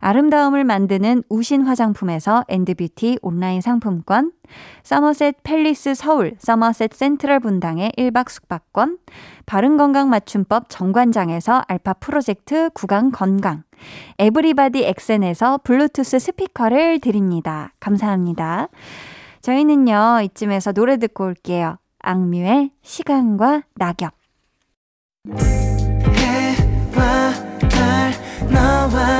아름다움을 0.00 0.64
만드는 0.64 1.22
우신 1.28 1.62
화장품에서 1.62 2.44
엔드뷰티 2.48 3.18
온라인 3.22 3.60
상품권, 3.60 4.32
서머셋 4.82 5.42
팰리스 5.42 5.94
서울 5.94 6.34
서머셋 6.38 6.94
센트럴 6.94 7.38
분당의 7.40 7.92
1박 7.96 8.30
숙박권, 8.30 8.98
바른건강 9.46 10.08
맞춤법 10.08 10.64
정관장에서 10.68 11.62
알파 11.68 11.92
프로젝트 11.92 12.70
구강 12.74 13.10
건강, 13.10 13.62
에브리바디 14.18 14.84
엑센에서 14.84 15.58
블루투스 15.62 16.18
스피커를 16.18 17.00
드립니다. 17.00 17.72
감사합니다. 17.78 18.68
저희는요, 19.42 20.20
이쯤에서 20.24 20.72
노래 20.72 20.96
듣고 20.96 21.24
올게요. 21.24 21.76
악뮤의 22.02 22.70
시간과 22.82 23.62
낙엽. 23.76 24.14
너와 28.50 29.19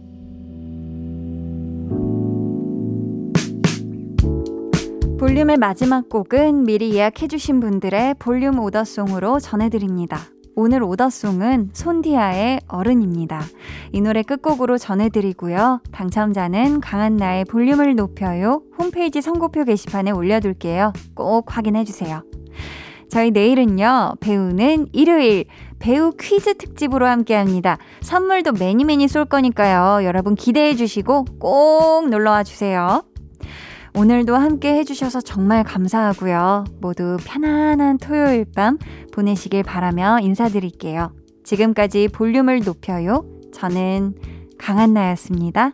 볼륨의 5.21 5.57
마지막 5.57 6.09
곡은 6.09 6.63
미리 6.63 6.95
예약해주신 6.95 7.59
분들의 7.59 8.15
볼륨 8.17 8.57
오더송으로 8.57 9.39
전해드립니다. 9.39 10.17
오늘 10.55 10.81
오더송은 10.81 11.69
손디아의 11.73 12.61
어른입니다. 12.67 13.43
이 13.91 14.01
노래 14.01 14.23
끝곡으로 14.23 14.79
전해드리고요. 14.79 15.83
당첨자는 15.91 16.81
강한나의 16.81 17.45
볼륨을 17.45 17.93
높여요. 17.93 18.63
홈페이지 18.79 19.21
선고표 19.21 19.63
게시판에 19.65 20.09
올려둘게요. 20.09 20.91
꼭 21.13 21.55
확인해주세요. 21.55 22.23
저희 23.07 23.29
내일은요, 23.29 24.13
배우는 24.21 24.87
일요일, 24.91 25.45
배우 25.77 26.13
퀴즈 26.19 26.55
특집으로 26.55 27.05
함께 27.05 27.35
합니다. 27.35 27.77
선물도 28.01 28.53
매니 28.53 28.85
매니 28.85 29.07
쏠 29.07 29.25
거니까요. 29.25 30.03
여러분 30.03 30.33
기대해 30.33 30.75
주시고 30.75 31.25
꼭 31.39 32.09
놀러와 32.09 32.43
주세요. 32.43 33.03
오늘도 33.93 34.35
함께 34.35 34.75
해주셔서 34.75 35.21
정말 35.21 35.63
감사하고요. 35.63 36.65
모두 36.79 37.17
편안한 37.25 37.97
토요일 37.97 38.45
밤 38.55 38.77
보내시길 39.11 39.63
바라며 39.63 40.19
인사드릴게요. 40.21 41.13
지금까지 41.43 42.07
볼륨을 42.07 42.61
높여요. 42.63 43.25
저는 43.53 44.15
강한나였습니다. 44.57 45.73